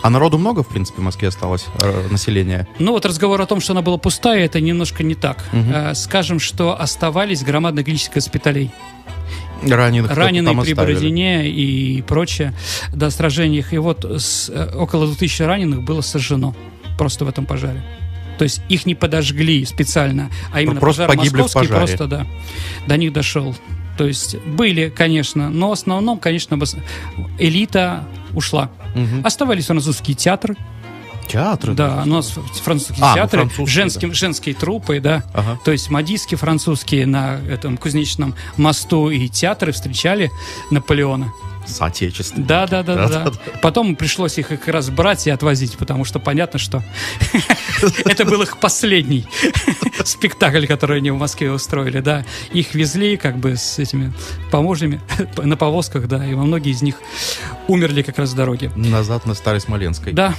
А 0.01 0.09
народу 0.09 0.37
много, 0.37 0.63
в 0.63 0.67
принципе, 0.67 1.01
в 1.01 1.03
Москве 1.03 1.27
осталось 1.27 1.65
э, 1.79 2.07
населения? 2.09 2.67
Ну, 2.79 2.91
вот 2.91 3.05
разговор 3.05 3.41
о 3.41 3.45
том, 3.45 3.59
что 3.59 3.73
она 3.73 3.81
была 3.81 3.97
пустая, 3.97 4.45
это 4.45 4.61
немножко 4.61 5.03
не 5.03 5.15
так. 5.15 5.43
А, 5.53 5.93
скажем, 5.95 6.39
что 6.39 6.79
оставались 6.79 7.43
громадное 7.43 7.83
количество 7.83 8.13
госпиталей. 8.15 8.71
Раненых 9.63 10.11
раненые 10.11 10.53
при 10.53 10.71
оставили. 10.71 10.93
Бородине 10.93 11.49
и 11.49 12.01
прочее, 12.03 12.53
да, 12.93 13.09
сражениях. 13.09 13.73
И 13.73 13.79
вот 13.79 14.05
с, 14.05 14.49
э, 14.49 14.75
около 14.75 15.07
2000 15.07 15.41
раненых 15.41 15.83
было 15.83 16.01
сожжено 16.01 16.55
просто 16.97 17.25
в 17.25 17.29
этом 17.29 17.45
пожаре. 17.45 17.83
То 18.37 18.43
есть 18.43 18.61
их 18.69 18.85
не 18.85 18.93
подожгли 18.93 19.65
специально, 19.65 20.29
а 20.53 20.61
именно 20.61 20.79
Просто 20.79 21.07
пожар 21.07 21.17
погибли 21.17 21.39
в 21.39 21.41
московский 21.43 21.73
пожаре. 21.73 21.97
просто, 21.97 22.07
да, 22.07 22.27
до 22.85 22.97
них 22.97 23.13
дошел. 23.13 23.55
То 23.97 24.05
есть 24.05 24.37
были, 24.45 24.89
конечно, 24.89 25.49
но 25.49 25.69
в 25.69 25.71
основном, 25.71 26.19
конечно, 26.19 26.59
элита 27.39 28.07
ушла. 28.37 28.69
Мгм. 28.95 29.25
Оставались 29.25 29.65
французские 29.65 30.15
театры, 30.15 30.55
Театры? 31.27 31.73
да, 31.73 32.03
у 32.05 32.09
нас 32.09 32.29
французские 32.63 33.03
А, 33.03 33.09
ну, 33.09 33.15
театры, 33.15 33.39
французские, 33.39 33.67
женским, 33.67 34.13
женские 34.13 34.55
трупы, 34.55 34.99
да, 35.01 35.23
Ага. 35.33 35.59
то 35.65 35.71
есть 35.73 35.89
мадийские 35.89 36.37
французские 36.37 37.05
на 37.05 37.39
этом 37.49 37.75
кузнечном 37.77 38.33
мосту 38.55 39.09
и 39.09 39.27
театры 39.27 39.71
встречали 39.73 40.31
Наполеона. 40.71 41.33
Соотечественники. 41.67 42.47
Да, 42.47 42.67
да, 42.67 42.83
да, 42.83 42.95
да, 42.95 43.07
да. 43.07 43.23
Да-да-да. 43.25 43.59
Потом 43.61 43.95
пришлось 43.95 44.37
их 44.37 44.47
как 44.47 44.67
раз 44.67 44.89
брать 44.89 45.27
и 45.27 45.29
отвозить, 45.29 45.77
потому 45.77 46.05
что 46.05 46.19
понятно, 46.19 46.59
что 46.59 46.83
это 48.05 48.25
был 48.25 48.41
их 48.41 48.57
последний 48.59 49.25
спектакль, 50.05 50.65
который 50.65 50.97
они 50.97 51.11
в 51.11 51.17
Москве 51.17 51.51
устроили, 51.51 51.99
да. 51.99 52.25
Их 52.51 52.73
везли 52.73 53.17
как 53.17 53.37
бы 53.37 53.57
с 53.57 53.79
этими 53.79 54.13
поможными 54.51 55.01
на 55.37 55.57
повозках, 55.57 56.07
да, 56.07 56.25
и 56.25 56.33
во 56.33 56.43
многие 56.43 56.71
из 56.71 56.81
них 56.81 56.95
умерли 57.67 58.01
как 58.01 58.17
раз 58.17 58.31
с 58.31 58.33
дороги. 58.33 58.71
Назад 58.75 59.25
на 59.25 59.33
Старой 59.33 59.61
Смоленской. 59.61 60.13
Да. 60.13 60.33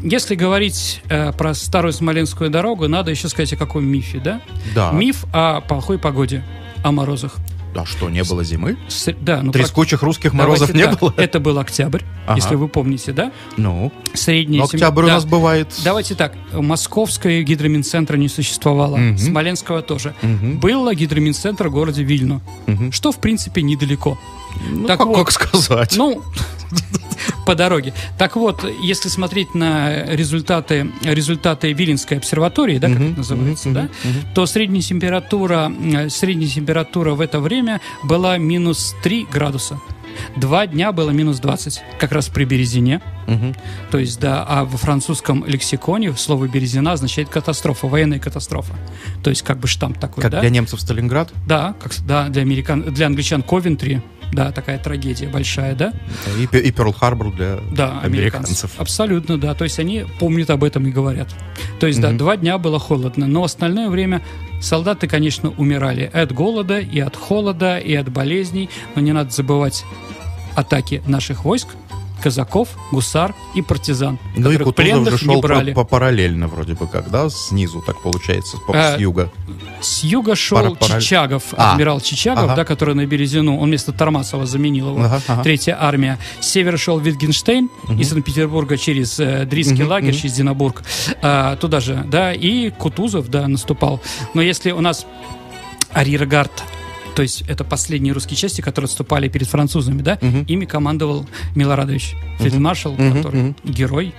Если 0.00 0.36
говорить 0.36 1.02
э, 1.08 1.32
про 1.32 1.54
старую 1.54 1.92
Смоленскую 1.92 2.50
дорогу, 2.50 2.86
надо 2.86 3.10
еще 3.10 3.28
сказать 3.28 3.52
о 3.54 3.56
каком 3.56 3.84
мифе, 3.84 4.18
да? 4.18 4.40
Да. 4.74 4.92
Миф 4.92 5.24
о 5.32 5.60
плохой 5.60 5.98
погоде, 5.98 6.44
о 6.84 6.92
морозах. 6.92 7.34
А 7.78 7.86
что, 7.86 8.10
не 8.10 8.24
было 8.24 8.42
зимы? 8.42 8.76
С- 8.88 9.12
да, 9.20 9.40
ну, 9.40 9.50
прак- 9.50 9.52
Трескучих 9.52 10.02
русских 10.02 10.32
морозов 10.32 10.68
давайте 10.68 10.78
не 10.86 10.90
так, 10.90 11.00
было? 11.00 11.14
Это 11.16 11.38
был 11.38 11.58
октябрь, 11.60 12.02
Ага. 12.26 12.36
если 12.36 12.56
вы 12.56 12.66
помните, 12.66 13.12
да? 13.12 13.30
Ну, 13.56 13.92
Средний 14.14 14.58
сем- 14.58 14.64
октябрь 14.64 15.04
у 15.04 15.06
да. 15.06 15.14
нас 15.14 15.24
бывает... 15.24 15.68
Давайте 15.84 16.16
так, 16.16 16.34
московского 16.52 17.40
гидроминцентра 17.42 18.16
не 18.16 18.28
существовало, 18.28 18.96
Мгм. 18.96 19.18
Смоленского 19.18 19.82
тоже. 19.82 20.14
Мгм. 20.22 20.58
Было 20.58 20.92
гидроминцентр 20.94 21.68
в 21.68 21.72
городе 21.72 22.02
Вильно, 22.02 22.40
Мгм. 22.66 22.90
что, 22.90 23.12
в 23.12 23.18
принципе, 23.18 23.62
недалеко. 23.62 24.18
Ну, 24.70 24.86
Так 24.88 24.98
как, 24.98 25.06
вот. 25.06 25.16
как 25.18 25.30
сказать? 25.30 25.94
Ну, 25.96 26.20
по 27.48 27.54
дороге. 27.54 27.94
Так 28.18 28.36
вот, 28.36 28.62
если 28.82 29.08
смотреть 29.08 29.54
на 29.54 30.04
результаты, 30.04 30.90
результаты 31.02 31.72
Виленской 31.72 32.18
обсерватории, 32.18 32.76
да, 32.76 32.88
как 32.88 32.98
Мгм, 32.98 33.06
это 33.12 33.18
называется, 33.20 33.68
мгм, 33.70 33.74
да, 33.74 33.82
мгм. 34.04 34.34
то 34.34 34.44
средняя 34.44 34.82
температура, 34.82 35.72
э, 35.94 36.10
средняя 36.10 36.50
температура 36.50 37.14
в 37.14 37.22
это 37.22 37.40
время 37.40 37.80
была 38.04 38.36
минус 38.36 38.94
3 39.02 39.26
градуса. 39.32 39.80
Два 40.36 40.66
дня 40.66 40.92
было 40.92 41.08
минус 41.08 41.38
20, 41.38 41.80
как 41.98 42.12
раз 42.12 42.28
при 42.28 42.44
Березине. 42.44 43.00
Мгм. 43.26 43.54
То 43.90 43.96
есть, 43.98 44.20
да, 44.20 44.44
а 44.46 44.64
во 44.64 44.76
французском 44.76 45.42
лексиконе 45.46 46.12
слово 46.14 46.48
«березина» 46.48 46.92
означает 46.92 47.30
катастрофа, 47.30 47.86
военная 47.86 48.18
катастрофа. 48.18 48.74
То 49.22 49.30
есть, 49.30 49.40
как 49.42 49.58
бы 49.58 49.68
штамп 49.68 49.98
такой, 49.98 50.20
Как 50.20 50.32
да? 50.32 50.40
для 50.40 50.50
немцев 50.50 50.80
Сталинград? 50.82 51.32
Да, 51.46 51.74
как, 51.80 51.92
да, 52.06 52.28
для, 52.28 52.42
американ, 52.42 52.82
для 52.82 53.06
англичан 53.06 53.42
Ковентри, 53.42 54.02
да, 54.32 54.52
такая 54.52 54.78
трагедия 54.78 55.28
большая, 55.28 55.74
да? 55.74 55.92
И, 56.38 56.42
и 56.56 56.70
Перл-Харбор 56.70 57.34
для 57.34 57.58
Да, 57.72 58.00
американцев. 58.00 58.72
Абсолютно, 58.78 59.38
да. 59.38 59.54
То 59.54 59.64
есть 59.64 59.78
они 59.78 60.04
помнят 60.18 60.50
об 60.50 60.64
этом 60.64 60.86
и 60.86 60.90
говорят. 60.90 61.28
То 61.80 61.86
есть, 61.86 62.00
да, 62.00 62.08
Мгм. 62.08 62.18
два 62.18 62.36
дня 62.36 62.58
было 62.58 62.78
холодно, 62.78 63.26
но 63.26 63.44
остальное 63.44 63.88
время 63.88 64.22
солдаты, 64.60 65.06
конечно, 65.08 65.50
умирали 65.56 66.10
от 66.12 66.32
голода, 66.32 66.78
и 66.78 67.00
от 67.00 67.16
холода, 67.16 67.78
и 67.78 67.94
от 67.94 68.10
болезней. 68.10 68.68
Но 68.94 69.00
не 69.02 69.12
надо 69.12 69.30
забывать 69.30 69.84
атаки 70.54 71.02
наших 71.06 71.44
войск, 71.44 71.68
казаков, 72.18 72.68
гусар 72.92 73.34
и 73.54 73.62
партизан, 73.62 74.18
Ну 74.36 74.50
и 74.50 74.56
Кутузов 74.58 75.10
же 75.10 75.18
шел 75.18 75.34
по, 75.40 75.48
брали. 75.48 75.72
по- 75.72 75.84
параллельно 75.84 76.48
вроде 76.48 76.74
бы 76.74 76.86
как, 76.86 77.10
да? 77.10 77.28
Снизу 77.30 77.82
так 77.86 78.02
получается, 78.02 78.56
по- 78.66 78.72
Э, 78.72 78.96
с 78.96 79.00
юга. 79.00 79.30
С 79.80 80.02
юга 80.04 80.34
шел 80.36 80.76
Пара- 80.76 81.00
Чичагов, 81.00 81.42
А. 81.56 81.72
адмирал 81.72 82.00
Чичагов, 82.00 82.44
Ага. 82.44 82.56
да, 82.56 82.64
который 82.64 82.94
на 82.94 83.06
Березину, 83.06 83.58
он 83.58 83.68
вместо 83.68 83.92
Тормасова 83.92 84.46
заменил 84.46 84.90
его. 84.90 85.04
Ага, 85.04 85.20
ага. 85.28 85.42
Третья 85.42 85.76
армия. 85.80 86.18
С 86.40 86.48
севера 86.48 86.76
шел 86.76 86.98
Витгенштейн 86.98 87.70
из 87.98 88.08
Санкт-Петербурга 88.10 88.76
через 88.76 89.18
э, 89.20 89.44
Дрийский 89.46 89.82
Мгм, 89.82 89.90
лагерь, 89.90 90.12
мгм. 90.12 90.18
через 90.20 90.34
Динабург, 90.34 90.82
а, 91.22 91.56
туда 91.56 91.80
же, 91.80 92.04
да, 92.08 92.32
и 92.32 92.70
Кутузов, 92.70 93.28
да, 93.28 93.46
наступал. 93.48 94.00
Но 94.34 94.42
если 94.42 94.70
у 94.72 94.80
нас 94.80 95.06
арьергард, 95.92 96.52
то 97.18 97.22
есть 97.22 97.42
это 97.48 97.64
последние 97.64 98.14
русские 98.14 98.36
части, 98.36 98.60
которые 98.60 98.86
отступали 98.86 99.26
перед 99.28 99.48
французами, 99.48 100.02
да, 100.02 100.18
Мгм. 100.20 100.44
ими 100.44 100.66
командовал 100.66 101.26
Милорадович, 101.56 102.14
фельдмаршал, 102.38 102.92
Мгм, 102.92 103.12
который 103.12 103.42
мгм. 103.42 103.56
герой 103.64 104.14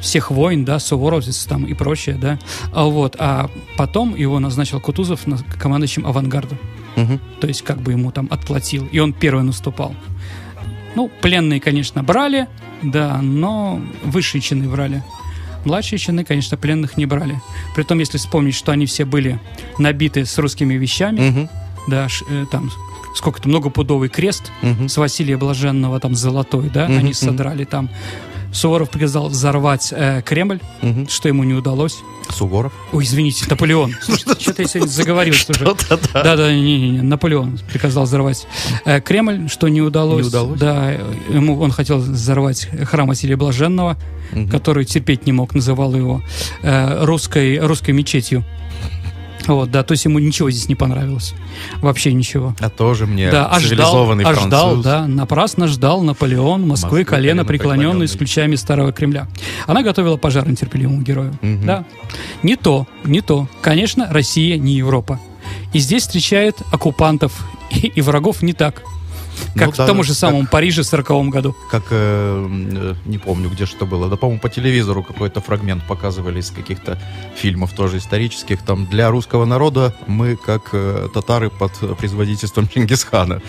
всех 0.00 0.30
войн, 0.30 0.64
да, 0.64 0.78
суворовец 0.78 1.44
там 1.44 1.64
и 1.64 1.74
прочее, 1.74 2.14
да. 2.14 2.38
А 2.72 2.84
вот, 2.84 3.16
а 3.18 3.50
потом 3.76 4.14
его 4.14 4.38
назначил 4.38 4.78
Кутузов 4.80 5.22
командующим 5.58 6.06
авангарда. 6.06 6.56
Мгм. 6.94 7.18
То 7.40 7.48
есть 7.48 7.62
как 7.62 7.80
бы 7.82 7.90
ему 7.90 8.12
там 8.12 8.28
отплатил. 8.30 8.86
И 8.92 9.00
он 9.00 9.12
первый 9.12 9.42
наступал. 9.42 9.92
Ну, 10.94 11.10
пленные, 11.20 11.58
конечно, 11.58 12.04
брали, 12.04 12.46
да, 12.80 13.20
но 13.22 13.82
высшие 14.04 14.40
чины 14.40 14.68
брали. 14.68 15.02
Младшие 15.64 15.98
чины, 15.98 16.22
конечно, 16.24 16.56
пленных 16.56 16.96
не 16.96 17.06
брали. 17.06 17.40
Притом, 17.74 17.98
если 17.98 18.18
вспомнить, 18.18 18.54
что 18.54 18.70
они 18.70 18.86
все 18.86 19.04
были 19.04 19.40
набиты 19.78 20.26
с 20.26 20.38
русскими 20.38 20.74
вещами, 20.74 21.20
Мгм. 21.30 21.48
Да, 21.88 22.08
э, 22.28 22.46
там 22.50 22.70
сколько-то 23.14 23.48
многопудовый 23.48 24.08
крест 24.08 24.50
Мгм. 24.62 24.88
с 24.88 24.96
Василия 24.96 25.36
Блаженного, 25.36 26.00
там 26.00 26.14
золотой, 26.14 26.68
да, 26.68 26.84
Мгм, 26.86 26.92
они 26.98 27.04
мгм. 27.10 27.14
содрали 27.14 27.64
там 27.64 27.88
Суворов 28.52 28.88
приказал 28.88 29.28
взорвать 29.28 29.92
э, 29.92 30.22
Кремль, 30.24 30.60
Мгм. 30.80 31.08
что 31.08 31.26
ему 31.28 31.42
не 31.42 31.54
удалось. 31.54 31.98
Суворов. 32.30 32.72
Ой, 32.92 33.02
извините, 33.02 33.44
Наполеон. 33.50 33.92
Что-то 34.38 34.62
я 34.62 34.68
сегодня 34.68 34.90
заговорился 34.92 35.50
уже. 35.50 35.64
Да-да, 36.14 36.52
не-не-не, 36.54 37.02
Наполеон 37.02 37.58
приказал 37.72 38.04
взорвать 38.04 38.46
э, 38.84 39.00
Кремль, 39.00 39.48
что 39.48 39.66
не 39.68 39.82
удалось. 39.82 40.22
Не 40.22 40.28
удалось? 40.28 40.60
Да, 40.60 40.92
ему 40.92 41.58
он 41.60 41.72
хотел 41.72 41.98
взорвать 41.98 42.68
храм 42.84 43.08
Василия 43.08 43.34
Блаженного, 43.36 43.96
который 44.52 44.84
терпеть 44.84 45.26
не 45.26 45.32
мог, 45.32 45.52
называл 45.54 45.92
его 45.96 46.22
э, 46.62 47.04
русской, 47.04 47.58
русской 47.58 47.90
мечетью. 47.90 48.44
Вот, 49.46 49.70
да, 49.70 49.82
то 49.82 49.92
есть 49.92 50.04
ему 50.04 50.18
ничего 50.18 50.50
здесь 50.50 50.68
не 50.68 50.74
понравилось. 50.74 51.34
Вообще 51.80 52.12
ничего. 52.12 52.54
А 52.60 52.70
тоже 52.70 53.06
мне 53.06 53.30
Да, 53.30 53.46
а 53.46 53.60
ждал, 53.60 53.68
цивилизованный 53.68 54.24
а 54.24 54.26
француз. 54.28 54.46
ждал, 54.46 54.76
да, 54.78 55.06
напрасно 55.06 55.66
ждал 55.68 56.02
Наполеон, 56.02 56.66
Москвы, 56.66 57.00
Москвы, 57.00 57.04
колено 57.04 57.44
преклоненный 57.44 57.78
преклоненный. 57.78 58.08
с 58.08 58.16
ключами 58.16 58.54
старого 58.56 58.92
Кремля. 58.92 59.28
Она 59.66 59.82
готовила 59.82 60.16
пожар 60.16 60.48
нетерпеливому 60.48 61.02
герою. 61.02 61.36
Мгм. 61.42 61.66
Да. 61.66 61.84
Не 62.42 62.56
то, 62.56 62.86
не 63.04 63.20
то. 63.20 63.48
Конечно, 63.60 64.08
Россия 64.10 64.56
не 64.56 64.74
Европа. 64.74 65.20
И 65.72 65.78
здесь 65.78 66.02
встречает 66.02 66.56
оккупантов 66.72 67.44
и, 67.70 67.88
и 67.88 68.00
врагов 68.00 68.42
не 68.42 68.52
так, 68.52 68.82
как 69.54 69.66
Ну 69.66 69.72
в 69.72 69.76
да, 69.76 69.86
том 69.86 70.02
же 70.02 70.10
как- 70.10 70.18
самом 70.18 70.46
Париже 70.46 70.82
в 70.82 70.86
40 70.86 71.30
году. 71.30 71.56
Как, 71.70 71.84
э, 71.90 72.48
э, 72.72 72.94
не 73.04 73.18
помню, 73.18 73.48
где 73.50 73.66
что 73.66 73.86
было, 73.86 74.08
да, 74.08 74.16
по-моему, 74.16 74.40
по 74.40 74.48
телевизору 74.48 75.02
какой-то 75.02 75.40
фрагмент 75.40 75.84
показывали 75.86 76.40
из 76.40 76.50
каких-то 76.50 76.98
фильмов 77.36 77.72
тоже 77.72 77.98
исторических. 77.98 78.62
Там 78.62 78.86
для 78.86 79.10
русского 79.10 79.44
народа 79.44 79.94
мы 80.06 80.36
как 80.36 80.70
э, 80.72 81.08
татары 81.14 81.50
под 81.50 81.72
производительством 81.98 82.68
Чингисхана. 82.68 83.40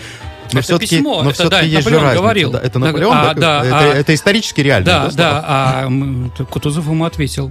Но 0.52 0.60
Это 0.60 0.62
все-таки, 0.62 0.98
письмо, 0.98 1.22
но 1.22 1.30
это, 1.30 1.34
все-таки 1.34 1.50
да, 1.50 1.60
есть 1.62 1.72
же 1.72 1.78
Наполеон 1.90 2.02
разница. 2.04 2.22
говорил. 2.22 2.50
Да, 2.52 2.60
это 2.60 2.78
Наполеон, 2.78 3.16
а, 3.16 3.24
да? 3.24 3.34
да, 3.34 3.64
это, 3.66 3.78
а- 3.78 3.94
это 3.94 4.14
исторически 4.14 4.60
реально, 4.60 4.86
да? 4.86 5.04
Да, 5.06 5.10
да, 5.16 5.44
а 5.46 6.44
Кутузов 6.50 6.86
ему 6.86 7.04
ответил. 7.04 7.50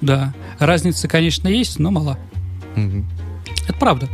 Да, 0.00 0.34
разница, 0.58 1.06
конечно, 1.06 1.46
есть, 1.46 1.78
но 1.78 1.90
мала. 1.92 2.18
Мгм. 2.74 3.08
Это 3.68 3.74
правда. 3.78 4.08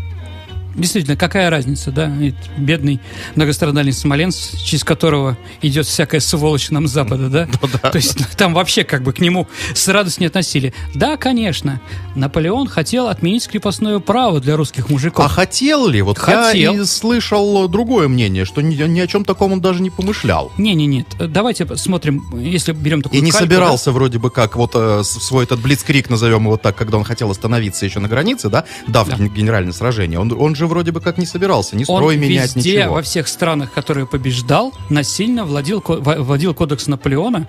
Действительно, 0.75 1.17
какая 1.17 1.51
разница, 1.51 1.91
да? 1.91 2.07
Ведь 2.07 2.35
бедный 2.57 3.01
многострадальный 3.35 3.93
Смоленск, 3.93 4.59
через 4.59 4.85
которого 4.85 5.37
идет 5.61 5.87
всякая 5.87 6.21
сволочь 6.21 6.71
нам 6.71 6.87
с 6.87 6.91
запада, 6.93 7.29
да? 7.29 7.47
То 7.91 7.97
есть 7.97 8.19
ну, 8.19 8.27
там 8.37 8.55
вообще 8.55 8.85
как 8.85 9.03
бы 9.03 9.13
к 9.13 9.21
нему 9.21 9.47
с 9.75 9.87
радостью 9.89 10.23
не 10.23 10.27
относили. 10.29 10.73
Да, 10.95 11.17
конечно, 11.17 11.81
Наполеон 12.15 12.69
хотел 12.69 13.09
отменить 13.09 13.47
крепостное 13.49 13.99
право 13.99 14.41
для 14.41 14.57
русских 14.57 14.87
А 14.89 14.93
мужиков. 14.93 15.31
хотел 15.33 15.87
ли? 15.89 16.03
Вот 16.03 16.19
Хотел. 16.19 16.75
я 16.75 16.83
и 16.83 16.85
слышал 16.85 17.69
другое 17.69 18.09
мнение, 18.09 18.45
что 18.45 18.61
ни, 18.61 18.75
ни 18.75 19.01
о 19.01 19.07
чем 19.07 19.25
таком 19.25 19.53
он 19.53 19.61
даже 19.61 19.83
не 19.83 19.91
помышлял. 19.91 20.53
Не-не, 20.59 20.87
нет. 20.87 21.07
Давайте 21.19 21.67
посмотрим, 21.67 22.25
если 22.39 22.73
берем 22.73 23.03
такую 23.03 23.21
И 23.21 23.25
не 23.25 23.31
кальку, 23.31 23.45
собирался 23.47 23.93
вроде 23.93 24.19
бы 24.19 24.31
как 24.31 24.57
вот 24.57 24.73
э, 24.75 25.03
свой 25.05 25.45
этот 25.45 25.61
блицкрик, 25.61 26.11
назовем 26.11 26.45
его 26.45 26.57
так, 26.57 26.77
когда 26.77 26.97
он 26.99 27.05
хотел 27.05 27.31
остановиться 27.31 27.85
еще 27.87 28.01
на 28.01 28.09
границе, 28.09 28.49
да, 28.49 28.65
дав 28.89 29.09
Да. 29.09 29.17
ген- 29.17 29.29
генеральное 29.29 29.73
сражение. 29.73 30.19
Он, 30.19 30.33
он 30.33 30.55
же 30.55 30.62
вроде 30.67 30.93
бы 30.93 31.01
как 31.01 31.19
не 31.19 31.27
собирался 31.27 31.77
ни 31.77 31.81
Он 31.89 31.97
строй 31.99 32.17
менять, 32.17 32.55
везде, 32.57 32.79
ничего. 32.81 32.95
во 32.95 33.03
всех 33.03 33.29
странах, 33.29 33.73
которые 33.73 34.07
побеждал, 34.07 34.73
насильно 34.91 35.45
владел, 35.45 35.83
вводил 35.87 36.55
кодекс 36.55 36.87
Наполеона, 36.87 37.49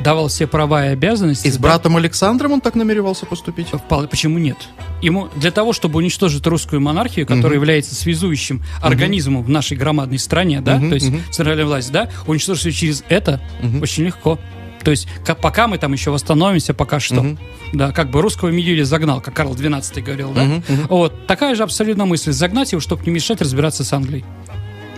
давал 0.00 0.28
все 0.28 0.46
права 0.46 0.86
и 0.86 0.88
обязанности. 0.90 1.46
И 1.46 1.50
с 1.50 1.56
да. 1.56 1.62
братом 1.62 1.96
Александром 1.96 2.52
он 2.52 2.60
так 2.60 2.74
намеревался 2.74 3.26
поступить? 3.26 3.68
Вполне- 3.68 4.08
Почему 4.08 4.38
нет? 4.38 4.56
Ему 5.02 5.28
для 5.36 5.50
того, 5.50 5.72
чтобы 5.72 5.98
уничтожить 5.98 6.46
русскую 6.46 6.80
монархию, 6.80 7.26
которая 7.26 7.50
Мгм. 7.50 7.54
является 7.62 7.94
связующим 7.94 8.62
организмом 8.80 9.42
в 9.42 9.48
нашей 9.48 9.76
громадной 9.76 10.18
стране, 10.18 10.60
да, 10.60 10.76
Мгм, 10.76 10.88
то 10.88 10.94
есть 10.94 11.08
мгм. 11.10 11.20
центральная 11.30 11.66
власть, 11.66 11.92
да, 11.92 12.08
уничтожить 12.26 12.64
ее 12.66 12.72
через 12.72 13.04
это 13.08 13.40
Мгм. 13.62 13.82
очень 13.82 14.04
легко. 14.04 14.38
То 14.84 14.90
есть 14.90 15.08
ка- 15.26 15.34
пока 15.34 15.66
мы 15.66 15.78
там 15.78 15.92
еще 15.92 16.10
восстановимся, 16.10 16.74
пока 16.74 17.00
что, 17.00 17.22
Мгм. 17.22 17.38
да, 17.72 17.90
как 17.92 18.10
бы 18.10 18.20
русского 18.20 18.50
медведя 18.50 18.84
загнал, 18.84 19.20
как 19.20 19.34
Карл 19.34 19.54
XII 19.54 20.02
говорил, 20.02 20.32
да. 20.32 20.44
Мгм, 20.44 20.64
мгм. 20.68 20.86
Вот 20.88 21.26
такая 21.26 21.54
же 21.54 21.62
абсолютно 21.62 22.04
мысль: 22.06 22.32
загнать 22.32 22.72
его, 22.72 22.80
чтобы 22.80 23.02
не 23.04 23.10
мешать 23.10 23.40
разбираться 23.40 23.82
с 23.84 23.92
Англией. 23.92 24.24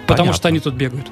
Потому 0.07 0.27
Понятно. 0.29 0.37
что 0.39 0.49
они 0.49 0.61
тут 0.61 0.75
бегают. 0.75 1.07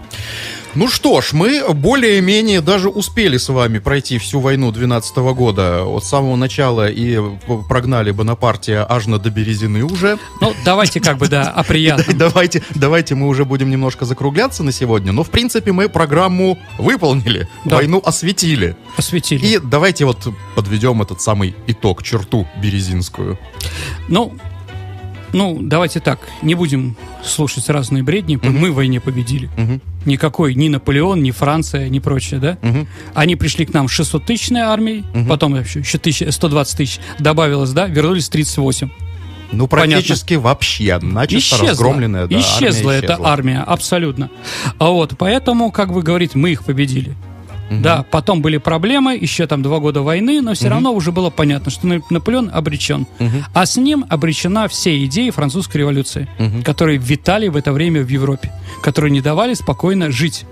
Ну 0.74 0.88
что 0.88 1.20
ж, 1.20 1.32
мы 1.34 1.62
более-менее 1.72 2.60
даже 2.60 2.88
успели 2.88 3.36
с 3.36 3.48
вами 3.48 3.78
пройти 3.78 4.18
всю 4.18 4.40
войну 4.40 4.72
12 4.72 5.16
года 5.34 5.84
от 5.84 6.04
самого 6.04 6.34
начала 6.34 6.88
и 6.90 7.20
прогнали 7.68 8.10
Бонапартия 8.10 8.84
аж 8.88 9.06
на 9.06 9.18
до 9.20 9.30
Березины 9.30 9.84
уже. 9.84 10.18
Ну, 10.40 10.52
давайте 10.64 11.00
как 11.00 11.18
бы, 11.18 11.28
да, 11.28 11.48
о 11.50 11.62
приятном. 11.62 12.18
давайте, 12.18 12.62
давайте 12.74 13.14
мы 13.14 13.28
уже 13.28 13.44
будем 13.44 13.70
немножко 13.70 14.04
закругляться 14.04 14.64
на 14.64 14.72
сегодня, 14.72 15.12
но 15.12 15.22
в 15.22 15.30
принципе 15.30 15.70
мы 15.70 15.88
программу 15.88 16.58
выполнили, 16.78 17.48
Да. 17.64 17.76
войну 17.76 18.02
осветили. 18.04 18.76
Посвятили. 18.96 19.46
И 19.46 19.58
давайте 19.58 20.04
вот 20.06 20.26
подведем 20.56 21.00
этот 21.02 21.20
самый 21.20 21.54
итог, 21.68 22.02
черту 22.02 22.48
березинскую. 22.60 23.38
Ну, 24.08 24.34
ну, 25.34 25.58
давайте 25.60 26.00
так, 26.00 26.20
не 26.42 26.54
будем 26.54 26.96
слушать 27.22 27.68
разные 27.68 28.02
бредни. 28.02 28.38
Мы 28.42 28.70
в 28.70 28.74
войне 28.76 29.00
победили. 29.00 29.50
Мгм. 29.56 29.80
Никакой 30.06 30.54
ни 30.54 30.68
Наполеон, 30.68 31.22
ни 31.22 31.30
Франция, 31.30 31.88
ни 31.88 31.98
прочее, 31.98 32.40
да? 32.40 32.58
Мгм. 32.62 32.86
Они 33.14 33.36
пришли 33.36 33.66
к 33.66 33.74
нам 33.74 33.88
с 33.88 33.92
600-тысячной 33.92 34.60
армией, 34.62 35.04
Мгм. 35.14 35.28
потом 35.28 35.54
еще, 35.56 35.80
еще 35.80 35.98
тысяч- 35.98 36.32
120 36.32 36.76
тысяч 36.78 36.98
добавилось, 37.18 37.70
да? 37.72 37.86
Вернулись 37.86 38.28
38. 38.28 38.88
Ну, 39.52 39.68
практически 39.68 40.34
вообще, 40.34 40.98
начисто 41.00 41.56
Исчезла, 41.56 41.68
разгромленная, 41.68 42.26
да, 42.26 42.38
исчезла 42.40 42.92
армия 42.92 42.98
эта 42.98 43.06
исчезла. 43.12 43.28
армия, 43.32 43.60
абсолютно. 43.66 44.30
А 44.78 44.88
вот, 44.88 45.14
поэтому, 45.18 45.70
как 45.70 45.90
вы 45.90 46.02
говорите, 46.02 46.38
мы 46.38 46.50
их 46.50 46.64
победили. 46.64 47.14
Да, 47.82 48.04
потом 48.10 48.42
были 48.42 48.58
проблемы, 48.58 49.14
еще 49.14 49.46
там 49.46 49.62
два 49.62 49.78
года 49.78 50.02
войны, 50.02 50.40
но 50.40 50.54
все 50.54 50.68
равно 50.68 50.92
уже 50.92 51.12
было 51.12 51.30
понятно, 51.30 51.70
что 51.70 51.86
Нап- 51.86 52.04
Наполеон 52.10 52.50
обречен. 52.52 53.06
А 53.54 53.66
с 53.66 53.76
ним 53.76 54.04
обречена 54.08 54.68
все 54.68 55.04
идеи 55.04 55.30
французской 55.30 55.78
революции, 55.78 56.28
которые 56.64 56.98
витали 56.98 57.48
в 57.48 57.56
это 57.56 57.72
время 57.72 58.02
в 58.02 58.08
Европе, 58.08 58.52
которые 58.82 59.10
не 59.10 59.20
давали 59.20 59.54
спокойно 59.54 60.10
жить. 60.10 60.44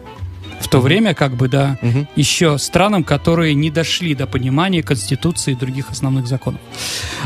В 0.62 0.68
то 0.68 0.80
время, 0.80 1.12
как 1.14 1.34
бы, 1.36 1.48
да, 1.48 1.78
Мгм. 1.82 2.08
еще 2.16 2.56
странам, 2.58 3.04
которые 3.04 3.54
не 3.54 3.70
дошли 3.70 4.14
до 4.14 4.26
понимания 4.26 4.82
Конституции 4.82 5.52
и 5.52 5.54
других 5.54 5.90
основных 5.90 6.26
законов. 6.26 6.60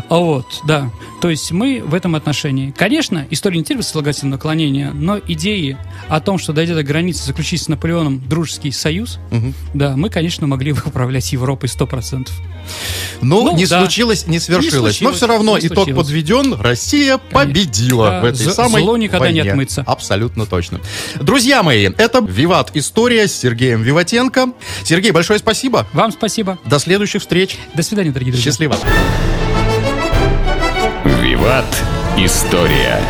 А 0.08 0.16
Вот, 0.18 0.46
да. 0.66 0.90
То 1.20 1.30
есть 1.30 1.50
мы 1.52 1.82
в 1.84 1.94
этом 1.94 2.14
отношении. 2.14 2.72
Конечно, 2.76 3.26
история 3.30 3.58
не 3.58 3.64
терпит 3.64 3.84
слагательного 3.86 4.36
наклонения, 4.36 4.90
но 4.92 5.18
идеи 5.28 5.76
о 6.08 6.20
том, 6.20 6.38
что 6.38 6.52
дойдя 6.52 6.74
до 6.74 6.82
границы 6.82 7.24
заключить 7.24 7.62
с 7.62 7.68
Наполеоном 7.68 8.20
дружеский 8.26 8.70
союз, 8.72 9.18
Мгм. 9.30 9.54
да, 9.74 9.96
мы, 9.96 10.08
конечно, 10.10 10.46
могли 10.46 10.72
бы 10.72 10.82
управлять 10.84 11.32
Европой 11.32 11.68
100%. 11.68 12.30
Ну, 13.22 13.44
Ну, 13.44 13.56
не 13.56 13.66
да. 13.66 13.80
случилось, 13.80 14.26
не 14.26 14.40
свершилось. 14.40 15.00
Не 15.00 15.06
Но 15.06 15.12
все 15.12 15.26
равно 15.28 15.56
не 15.58 15.66
итог 15.68 15.84
случилось. 15.84 16.06
подведен. 16.06 16.54
Россия 16.60 17.18
победила 17.18 18.10
Да, 18.10 18.20
в 18.22 18.24
этой 18.24 18.46
самой 18.52 18.82
зло 18.82 18.96
никогда 18.96 19.30
не 19.30 19.40
войне. 19.40 19.52
отмыться. 19.52 19.82
Абсолютно 19.86 20.46
точно. 20.46 20.80
Друзья 21.20 21.62
мои, 21.62 21.84
это 21.96 22.20
Виват 22.20 22.72
История 22.74 23.25
с 23.26 23.40
Сергеем 23.40 23.82
Виватенко. 23.82 24.52
Сергей, 24.84 25.10
большое 25.10 25.38
спасибо. 25.38 25.86
Вам 25.92 26.12
спасибо. 26.12 26.58
До 26.64 26.78
следующих 26.78 27.22
встреч. 27.22 27.58
До 27.74 27.82
свидания, 27.82 28.10
дорогие 28.10 28.32
друзья. 28.32 28.50
Счастливо. 28.50 28.76
Виват. 31.22 31.66
История. 32.16 33.00